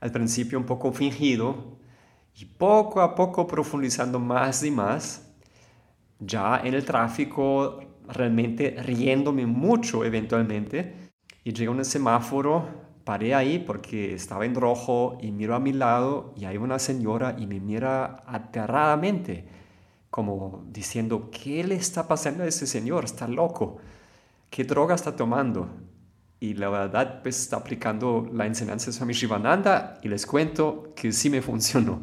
al 0.00 0.10
principio 0.10 0.58
un 0.58 0.64
poco 0.64 0.92
fingido, 0.92 1.78
y 2.36 2.46
poco 2.46 3.00
a 3.00 3.14
poco 3.14 3.46
profundizando 3.46 4.18
más 4.18 4.62
y 4.64 4.70
más, 4.70 5.30
ya 6.18 6.60
en 6.64 6.74
el 6.74 6.84
tráfico 6.84 7.80
realmente 8.08 8.76
riéndome 8.82 9.46
mucho 9.46 10.04
eventualmente, 10.04 11.12
y 11.44 11.52
llega 11.52 11.70
un 11.70 11.84
semáforo 11.84 12.83
paré 13.04 13.34
ahí 13.34 13.58
porque 13.58 14.14
estaba 14.14 14.46
en 14.46 14.54
rojo 14.54 15.18
y 15.20 15.30
miro 15.30 15.54
a 15.54 15.60
mi 15.60 15.72
lado 15.72 16.32
y 16.36 16.46
hay 16.46 16.56
una 16.56 16.78
señora 16.78 17.36
y 17.38 17.46
me 17.46 17.60
mira 17.60 18.22
aterradamente, 18.26 19.46
como 20.10 20.64
diciendo, 20.70 21.30
¿qué 21.30 21.64
le 21.64 21.74
está 21.76 22.08
pasando 22.08 22.44
a 22.44 22.46
ese 22.46 22.66
señor? 22.66 23.04
Está 23.04 23.28
loco. 23.28 23.78
¿Qué 24.50 24.64
droga 24.64 24.94
está 24.94 25.16
tomando? 25.16 25.68
Y 26.40 26.54
la 26.54 26.68
verdad, 26.68 27.22
pues 27.22 27.40
está 27.40 27.56
aplicando 27.56 28.28
la 28.32 28.46
enseñanza 28.46 28.86
de 28.86 28.92
Swami 28.92 29.14
Shivananda 29.14 29.98
y 30.02 30.08
les 30.08 30.26
cuento 30.26 30.92
que 30.94 31.12
sí 31.12 31.30
me 31.30 31.42
funcionó. 31.42 32.02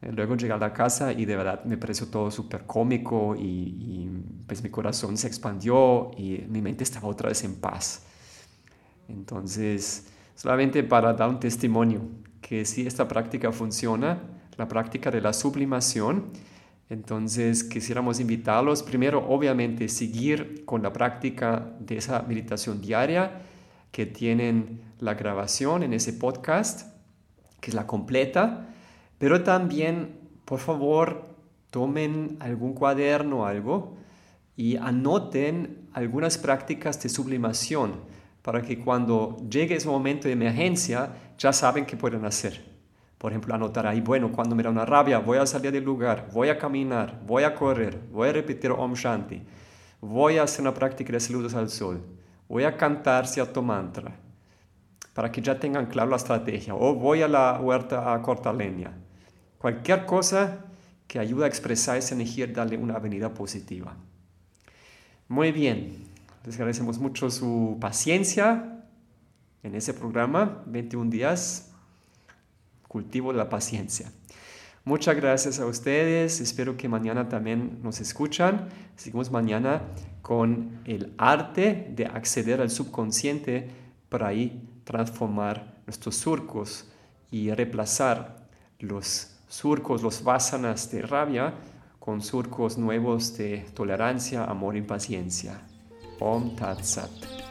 Eh, 0.00 0.12
luego 0.12 0.36
llegué 0.36 0.52
a 0.52 0.58
la 0.58 0.72
casa 0.72 1.12
y 1.12 1.24
de 1.24 1.36
verdad 1.36 1.64
me 1.64 1.76
pareció 1.76 2.06
todo 2.08 2.30
súper 2.30 2.66
cómico 2.66 3.34
y, 3.36 3.42
y, 3.42 4.08
pues 4.46 4.62
mi 4.62 4.70
corazón 4.70 5.16
se 5.16 5.26
expandió 5.26 6.10
y 6.16 6.44
mi 6.48 6.62
mente 6.62 6.84
estaba 6.84 7.08
otra 7.08 7.28
vez 7.28 7.42
en 7.44 7.56
paz. 7.56 8.04
Entonces, 9.08 10.06
solamente 10.34 10.82
para 10.84 11.12
dar 11.14 11.28
un 11.28 11.40
testimonio 11.40 12.02
que 12.40 12.64
si 12.64 12.86
esta 12.86 13.08
práctica 13.08 13.50
funciona, 13.52 14.20
la 14.56 14.68
práctica 14.68 15.10
de 15.10 15.20
la 15.20 15.32
sublimación, 15.32 16.26
entonces 16.90 17.64
quisiéramos 17.64 18.18
invitarlos 18.18 18.82
primero, 18.82 19.26
obviamente, 19.28 19.88
seguir 19.88 20.64
con 20.64 20.82
la 20.82 20.92
práctica 20.92 21.72
de 21.80 21.98
esa 21.98 22.22
meditación 22.22 22.80
diaria 22.80 23.42
que 23.92 24.06
tienen 24.06 24.80
la 24.98 25.14
grabación 25.14 25.82
en 25.82 25.92
ese 25.92 26.12
podcast, 26.12 26.92
que 27.60 27.70
es 27.70 27.74
la 27.74 27.86
completa, 27.86 28.68
pero 29.18 29.42
también, 29.42 30.18
por 30.44 30.60
favor, 30.60 31.24
tomen 31.70 32.36
algún 32.40 32.72
cuaderno 32.72 33.40
o 33.40 33.44
algo 33.44 33.96
y 34.56 34.76
anoten 34.76 35.88
algunas 35.92 36.38
prácticas 36.38 37.02
de 37.02 37.08
sublimación 37.08 38.17
para 38.48 38.62
que 38.62 38.78
cuando 38.78 39.36
llegue 39.46 39.74
ese 39.74 39.86
momento 39.86 40.26
de 40.26 40.32
emergencia 40.32 41.10
ya 41.36 41.52
saben 41.52 41.84
qué 41.84 41.98
pueden 41.98 42.24
hacer. 42.24 42.64
Por 43.18 43.30
ejemplo, 43.30 43.54
anotar 43.54 43.86
ahí, 43.86 44.00
bueno, 44.00 44.32
cuando 44.32 44.56
me 44.56 44.62
da 44.62 44.70
una 44.70 44.86
rabia, 44.86 45.18
voy 45.18 45.36
a 45.36 45.44
salir 45.44 45.70
del 45.70 45.84
lugar, 45.84 46.30
voy 46.32 46.48
a 46.48 46.56
caminar, 46.56 47.20
voy 47.26 47.42
a 47.42 47.54
correr, 47.54 48.00
voy 48.10 48.30
a 48.30 48.32
repetir 48.32 48.70
Om 48.70 48.94
Shanti, 48.94 49.42
voy 50.00 50.38
a 50.38 50.44
hacer 50.44 50.62
una 50.62 50.72
práctica 50.72 51.12
de 51.12 51.20
saludos 51.20 51.52
al 51.52 51.68
sol, 51.68 52.02
voy 52.48 52.64
a 52.64 52.74
cantar 52.74 53.26
cierto 53.26 53.60
mantra, 53.60 54.16
para 55.12 55.30
que 55.30 55.42
ya 55.42 55.60
tengan 55.60 55.84
claro 55.84 56.08
la 56.08 56.16
estrategia, 56.16 56.74
o 56.74 56.94
voy 56.94 57.20
a 57.20 57.28
la 57.28 57.60
huerta 57.60 58.14
a 58.14 58.22
cortar 58.22 58.54
leña. 58.54 58.96
Cualquier 59.58 60.06
cosa 60.06 60.64
que 61.06 61.18
ayude 61.18 61.44
a 61.44 61.48
expresar 61.48 61.98
esa 61.98 62.14
energía 62.14 62.46
y 62.46 62.52
darle 62.52 62.78
una 62.78 62.94
avenida 62.94 63.28
positiva. 63.34 63.94
Muy 65.28 65.52
bien, 65.52 66.07
les 66.48 66.56
agradecemos 66.56 66.98
mucho 66.98 67.30
su 67.30 67.76
paciencia 67.78 68.82
en 69.62 69.74
ese 69.74 69.92
programa, 69.92 70.62
21 70.64 71.10
días, 71.10 71.74
cultivo 72.88 73.34
la 73.34 73.50
paciencia. 73.50 74.10
Muchas 74.82 75.14
gracias 75.14 75.60
a 75.60 75.66
ustedes, 75.66 76.40
espero 76.40 76.78
que 76.78 76.88
mañana 76.88 77.28
también 77.28 77.80
nos 77.82 78.00
escuchan. 78.00 78.70
Seguimos 78.96 79.30
mañana 79.30 79.82
con 80.22 80.80
el 80.86 81.12
arte 81.18 81.92
de 81.94 82.06
acceder 82.06 82.62
al 82.62 82.70
subconsciente 82.70 83.68
para 84.08 84.28
ahí 84.28 84.66
transformar 84.84 85.82
nuestros 85.86 86.16
surcos 86.16 86.90
y 87.30 87.50
reemplazar 87.50 88.48
los 88.78 89.36
surcos, 89.48 90.02
los 90.02 90.24
vasanas 90.24 90.90
de 90.90 91.02
rabia 91.02 91.52
con 91.98 92.22
surcos 92.22 92.78
nuevos 92.78 93.36
de 93.36 93.66
tolerancia, 93.74 94.44
amor 94.44 94.78
y 94.78 94.80
paciencia. 94.80 95.67
ओम 96.22 96.48
तत्सत 96.48 97.47